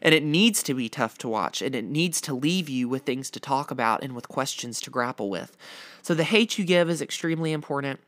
And 0.00 0.14
it 0.14 0.22
needs 0.22 0.62
to 0.64 0.74
be 0.74 0.88
tough 0.88 1.18
to 1.18 1.28
watch 1.28 1.60
and 1.60 1.74
it 1.74 1.84
needs 1.84 2.20
to 2.22 2.34
leave 2.34 2.68
you 2.68 2.88
with 2.88 3.02
things 3.02 3.30
to 3.30 3.40
talk 3.40 3.70
about 3.70 4.02
and 4.02 4.14
with 4.14 4.28
questions 4.28 4.80
to 4.82 4.90
grapple 4.90 5.28
with. 5.28 5.56
So 6.02 6.14
the 6.14 6.24
hate 6.24 6.58
you 6.58 6.64
give 6.64 6.88
is 6.88 7.02
extremely 7.02 7.52
important. 7.52 8.00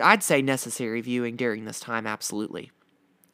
I'd 0.00 0.22
say 0.22 0.42
necessary 0.42 1.00
viewing 1.00 1.36
during 1.36 1.64
this 1.64 1.80
time 1.80 2.06
absolutely. 2.06 2.70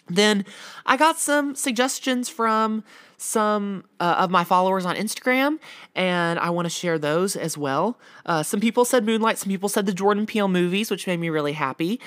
Then 0.08 0.44
I 0.84 0.96
got 0.96 1.18
some 1.18 1.54
suggestions 1.54 2.28
from 2.28 2.84
some 3.16 3.84
uh, 4.00 4.16
of 4.18 4.30
my 4.30 4.42
followers 4.42 4.84
on 4.84 4.96
Instagram, 4.96 5.58
and 5.94 6.38
I 6.40 6.50
want 6.50 6.66
to 6.66 6.70
share 6.70 6.98
those 6.98 7.36
as 7.36 7.56
well. 7.56 7.98
Uh, 8.26 8.42
some 8.42 8.60
people 8.60 8.84
said 8.84 9.04
Moonlight, 9.04 9.38
some 9.38 9.48
people 9.48 9.68
said 9.68 9.86
the 9.86 9.92
Jordan 9.92 10.26
Peele 10.26 10.48
movies, 10.48 10.90
which 10.90 11.06
made 11.06 11.20
me 11.20 11.28
really 11.28 11.52
happy. 11.52 12.00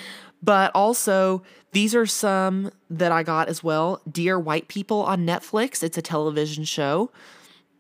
But 0.44 0.72
also, 0.76 1.42
these 1.72 1.96
are 1.96 2.06
some 2.06 2.72
that 2.90 3.12
I 3.12 3.24
got 3.24 3.48
as 3.48 3.64
well. 3.64 4.02
Dear 4.10 4.38
White 4.38 4.68
People 4.68 5.02
on 5.02 5.26
Netflix, 5.26 5.82
it's 5.82 5.98
a 5.98 6.02
television 6.02 6.66
show 6.66 7.12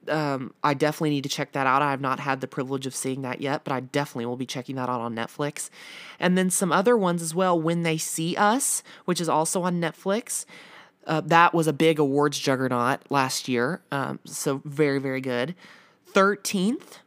um, 0.09 0.53
I 0.63 0.73
definitely 0.73 1.11
need 1.11 1.23
to 1.23 1.29
check 1.29 1.51
that 1.53 1.67
out. 1.67 1.81
I 1.81 1.91
have 1.91 2.01
not 2.01 2.19
had 2.19 2.41
the 2.41 2.47
privilege 2.47 2.85
of 2.85 2.95
seeing 2.95 3.21
that 3.23 3.41
yet, 3.41 3.63
but 3.63 3.73
I 3.73 3.79
definitely 3.81 4.25
will 4.25 4.37
be 4.37 4.45
checking 4.45 4.75
that 4.75 4.89
out 4.89 5.01
on 5.01 5.15
Netflix. 5.15 5.69
And 6.19 6.37
then 6.37 6.49
some 6.49 6.71
other 6.71 6.97
ones 6.97 7.21
as 7.21 7.33
well. 7.33 7.59
When 7.59 7.83
They 7.83 7.97
See 7.97 8.35
Us, 8.35 8.83
which 9.05 9.21
is 9.21 9.29
also 9.29 9.63
on 9.63 9.79
Netflix. 9.79 10.45
Uh, 11.07 11.21
that 11.21 11.53
was 11.53 11.67
a 11.67 11.73
big 11.73 11.99
awards 11.99 12.39
juggernaut 12.39 12.99
last 13.11 13.47
year. 13.47 13.81
Um, 13.91 14.19
so 14.25 14.61
very, 14.65 14.99
very 14.99 15.21
good. 15.21 15.53
13th, 16.13 16.99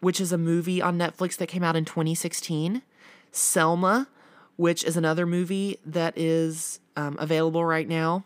which 0.00 0.20
is 0.20 0.32
a 0.32 0.38
movie 0.38 0.82
on 0.82 0.98
Netflix 0.98 1.36
that 1.36 1.46
came 1.46 1.62
out 1.62 1.76
in 1.76 1.84
2016. 1.84 2.82
Selma, 3.30 4.08
which 4.56 4.82
is 4.84 4.96
another 4.96 5.24
movie 5.24 5.78
that 5.86 6.18
is 6.18 6.80
um, 6.96 7.16
available 7.20 7.64
right 7.64 7.88
now 7.88 8.24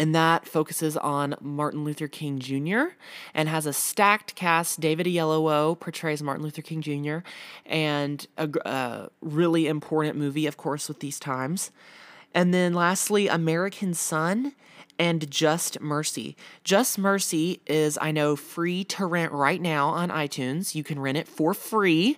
and 0.00 0.14
that 0.14 0.46
focuses 0.46 0.96
on 0.96 1.34
Martin 1.42 1.84
Luther 1.84 2.08
King 2.08 2.38
Jr. 2.38 2.94
and 3.34 3.50
has 3.50 3.66
a 3.66 3.72
stacked 3.74 4.34
cast. 4.34 4.80
David 4.80 5.06
Oyelowo 5.06 5.78
portrays 5.78 6.22
Martin 6.22 6.42
Luther 6.42 6.62
King 6.62 6.80
Jr. 6.80 7.18
and 7.66 8.26
a, 8.38 8.48
a 8.64 8.66
uh, 8.66 9.08
really 9.20 9.66
important 9.66 10.16
movie, 10.16 10.46
of 10.46 10.56
course, 10.56 10.88
with 10.88 11.00
these 11.00 11.20
times. 11.20 11.70
And 12.32 12.54
then 12.54 12.72
lastly, 12.72 13.28
American 13.28 13.92
Son 13.92 14.54
and 14.98 15.30
Just 15.30 15.82
Mercy. 15.82 16.34
Just 16.64 16.96
Mercy 16.96 17.60
is, 17.66 17.98
I 18.00 18.10
know, 18.10 18.36
free 18.36 18.84
to 18.84 19.04
rent 19.04 19.32
right 19.32 19.60
now 19.60 19.88
on 19.88 20.08
iTunes. 20.08 20.74
You 20.74 20.82
can 20.82 20.98
rent 20.98 21.18
it 21.18 21.28
for 21.28 21.52
free. 21.52 22.16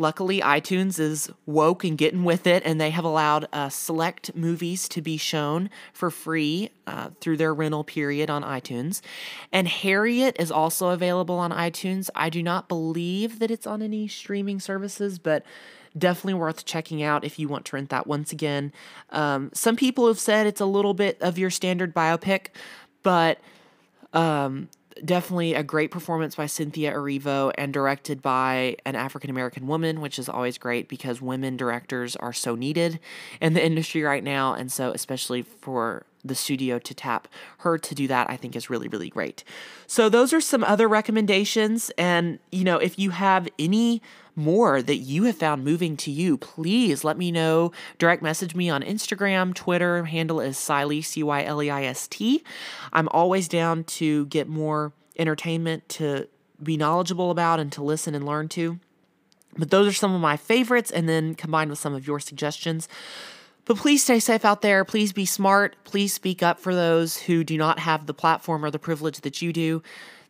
Luckily, 0.00 0.40
iTunes 0.40 0.98
is 0.98 1.30
woke 1.44 1.84
and 1.84 1.98
getting 1.98 2.24
with 2.24 2.46
it, 2.46 2.62
and 2.64 2.80
they 2.80 2.88
have 2.88 3.04
allowed 3.04 3.46
uh, 3.52 3.68
select 3.68 4.34
movies 4.34 4.88
to 4.88 5.02
be 5.02 5.18
shown 5.18 5.68
for 5.92 6.10
free 6.10 6.70
uh, 6.86 7.10
through 7.20 7.36
their 7.36 7.52
rental 7.52 7.84
period 7.84 8.30
on 8.30 8.42
iTunes. 8.42 9.02
And 9.52 9.68
Harriet 9.68 10.36
is 10.38 10.50
also 10.50 10.88
available 10.88 11.34
on 11.34 11.50
iTunes. 11.50 12.08
I 12.14 12.30
do 12.30 12.42
not 12.42 12.66
believe 12.66 13.40
that 13.40 13.50
it's 13.50 13.66
on 13.66 13.82
any 13.82 14.08
streaming 14.08 14.58
services, 14.58 15.18
but 15.18 15.44
definitely 15.98 16.32
worth 16.32 16.64
checking 16.64 17.02
out 17.02 17.22
if 17.22 17.38
you 17.38 17.46
want 17.46 17.66
to 17.66 17.76
rent 17.76 17.90
that 17.90 18.06
once 18.06 18.32
again. 18.32 18.72
Um, 19.10 19.50
some 19.52 19.76
people 19.76 20.06
have 20.06 20.18
said 20.18 20.46
it's 20.46 20.62
a 20.62 20.66
little 20.66 20.94
bit 20.94 21.20
of 21.20 21.36
your 21.36 21.50
standard 21.50 21.94
biopic, 21.94 22.46
but 23.02 23.38
um, 24.14 24.70
definitely 25.04 25.54
a 25.54 25.62
great 25.62 25.90
performance 25.90 26.34
by 26.34 26.46
Cynthia 26.46 26.92
Erivo 26.92 27.52
and 27.56 27.72
directed 27.72 28.22
by 28.22 28.76
an 28.84 28.96
African 28.96 29.30
American 29.30 29.66
woman, 29.66 30.00
which 30.00 30.18
is 30.18 30.28
always 30.28 30.58
great 30.58 30.88
because 30.88 31.20
women 31.20 31.56
directors 31.56 32.16
are 32.16 32.32
so 32.32 32.54
needed 32.54 33.00
in 33.40 33.54
the 33.54 33.64
industry 33.64 34.02
right 34.02 34.24
now. 34.24 34.54
And 34.54 34.70
so, 34.70 34.90
especially 34.92 35.42
for 35.42 36.04
the 36.22 36.34
studio 36.34 36.78
to 36.78 36.94
tap 36.94 37.28
her 37.58 37.78
to 37.78 37.94
do 37.94 38.06
that, 38.08 38.28
I 38.28 38.36
think 38.36 38.54
is 38.54 38.68
really, 38.68 38.88
really 38.88 39.08
great. 39.08 39.42
So, 39.86 40.08
those 40.08 40.32
are 40.32 40.40
some 40.40 40.64
other 40.64 40.88
recommendations. 40.88 41.90
And, 41.96 42.38
you 42.52 42.64
know, 42.64 42.78
if 42.78 42.98
you 42.98 43.10
have 43.10 43.48
any 43.58 44.02
more 44.40 44.82
that 44.82 44.96
you 44.96 45.24
have 45.24 45.36
found 45.36 45.64
moving 45.64 45.96
to 45.98 46.10
you, 46.10 46.36
please 46.36 47.04
let 47.04 47.16
me 47.16 47.30
know. 47.30 47.72
Direct 47.98 48.22
message 48.22 48.54
me 48.54 48.68
on 48.68 48.82
Instagram, 48.82 49.54
Twitter. 49.54 50.04
Handle 50.04 50.40
is 50.40 50.56
Cyleist, 50.56 51.06
C 51.06 51.22
Y 51.22 51.44
L 51.44 51.62
E 51.62 51.70
I 51.70 51.84
S 51.84 52.08
T. 52.08 52.42
I'm 52.92 53.08
always 53.08 53.46
down 53.48 53.84
to 53.84 54.26
get 54.26 54.48
more 54.48 54.92
entertainment 55.18 55.88
to 55.90 56.28
be 56.62 56.76
knowledgeable 56.76 57.30
about 57.30 57.60
and 57.60 57.70
to 57.72 57.82
listen 57.82 58.14
and 58.14 58.26
learn 58.26 58.48
to. 58.48 58.78
But 59.56 59.70
those 59.70 59.88
are 59.88 59.92
some 59.92 60.14
of 60.14 60.20
my 60.20 60.36
favorites, 60.36 60.90
and 60.90 61.08
then 61.08 61.34
combined 61.34 61.70
with 61.70 61.78
some 61.78 61.94
of 61.94 62.06
your 62.06 62.20
suggestions. 62.20 62.88
But 63.64 63.76
please 63.76 64.02
stay 64.02 64.18
safe 64.20 64.44
out 64.44 64.62
there. 64.62 64.84
Please 64.84 65.12
be 65.12 65.26
smart. 65.26 65.76
Please 65.84 66.12
speak 66.12 66.42
up 66.42 66.58
for 66.58 66.74
those 66.74 67.18
who 67.18 67.44
do 67.44 67.56
not 67.56 67.78
have 67.78 68.06
the 68.06 68.14
platform 68.14 68.64
or 68.64 68.70
the 68.70 68.78
privilege 68.78 69.20
that 69.20 69.42
you 69.42 69.52
do. 69.52 69.82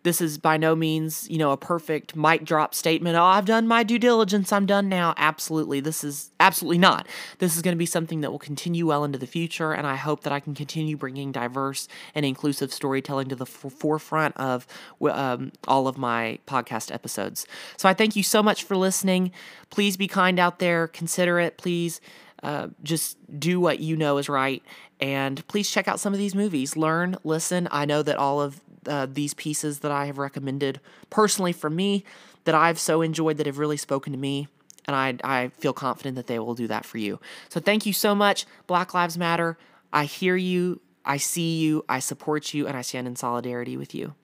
This 0.02 0.20
is 0.20 0.38
by 0.38 0.56
no 0.56 0.74
means, 0.74 1.28
you 1.28 1.36
know, 1.36 1.50
a 1.52 1.56
perfect 1.56 2.16
mic 2.16 2.44
drop 2.44 2.74
statement. 2.74 3.16
Oh, 3.16 3.24
I've 3.24 3.44
done 3.44 3.66
my 3.66 3.82
due 3.82 3.98
diligence. 3.98 4.52
I'm 4.52 4.64
done 4.64 4.88
now. 4.88 5.12
Absolutely. 5.18 5.80
This 5.80 6.02
is 6.02 6.30
absolutely 6.40 6.78
not. 6.78 7.06
This 7.38 7.54
is 7.54 7.62
going 7.62 7.74
to 7.74 7.78
be 7.78 7.86
something 7.86 8.22
that 8.22 8.30
will 8.30 8.38
continue 8.38 8.86
well 8.86 9.04
into 9.04 9.18
the 9.18 9.26
future. 9.26 9.72
And 9.72 9.86
I 9.86 9.96
hope 9.96 10.22
that 10.22 10.32
I 10.32 10.40
can 10.40 10.54
continue 10.54 10.96
bringing 10.96 11.32
diverse 11.32 11.86
and 12.14 12.24
inclusive 12.24 12.72
storytelling 12.72 13.28
to 13.28 13.36
the 13.36 13.44
f- 13.44 13.72
forefront 13.72 14.36
of 14.38 14.66
um, 15.02 15.52
all 15.68 15.86
of 15.86 15.98
my 15.98 16.38
podcast 16.46 16.92
episodes. 16.92 17.46
So 17.76 17.88
I 17.88 17.94
thank 17.94 18.16
you 18.16 18.22
so 18.22 18.42
much 18.42 18.64
for 18.64 18.76
listening. 18.76 19.32
Please 19.68 19.98
be 19.98 20.08
kind 20.08 20.38
out 20.38 20.60
there, 20.60 20.88
considerate. 20.88 21.58
Please 21.58 22.00
uh, 22.42 22.68
just 22.82 23.18
do 23.38 23.60
what 23.60 23.80
you 23.80 23.96
know 23.96 24.16
is 24.16 24.28
right. 24.30 24.62
And 24.98 25.46
please 25.46 25.70
check 25.70 25.88
out 25.88 26.00
some 26.00 26.12
of 26.12 26.18
these 26.18 26.34
movies. 26.34 26.76
Learn, 26.76 27.16
listen. 27.24 27.68
I 27.70 27.84
know 27.84 28.02
that 28.02 28.16
all 28.16 28.40
of 28.40 28.60
uh, 28.86 29.06
these 29.10 29.34
pieces 29.34 29.80
that 29.80 29.90
I 29.90 30.06
have 30.06 30.18
recommended 30.18 30.80
personally 31.10 31.52
for 31.52 31.70
me 31.70 32.04
that 32.44 32.54
I've 32.54 32.78
so 32.78 33.02
enjoyed 33.02 33.36
that 33.36 33.46
have 33.46 33.58
really 33.58 33.76
spoken 33.76 34.12
to 34.12 34.18
me. 34.18 34.48
And 34.86 34.96
I, 34.96 35.16
I 35.22 35.48
feel 35.58 35.72
confident 35.72 36.16
that 36.16 36.26
they 36.26 36.38
will 36.38 36.54
do 36.54 36.66
that 36.68 36.84
for 36.84 36.98
you. 36.98 37.20
So 37.48 37.60
thank 37.60 37.86
you 37.86 37.92
so 37.92 38.14
much. 38.14 38.46
Black 38.66 38.94
Lives 38.94 39.18
Matter. 39.18 39.58
I 39.92 40.04
hear 40.04 40.36
you. 40.36 40.80
I 41.04 41.18
see 41.18 41.58
you. 41.58 41.84
I 41.88 41.98
support 41.98 42.54
you. 42.54 42.66
And 42.66 42.76
I 42.76 42.82
stand 42.82 43.06
in 43.06 43.16
solidarity 43.16 43.76
with 43.76 43.94
you. 43.94 44.14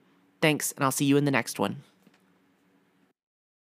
Thanks. 0.41 0.73
And 0.73 0.85
I'll 0.85 0.93
see 0.93 1.05
you 1.05 1.17
in 1.17 1.25
the 1.25 1.31
next 1.31 1.59
one. 1.59 1.83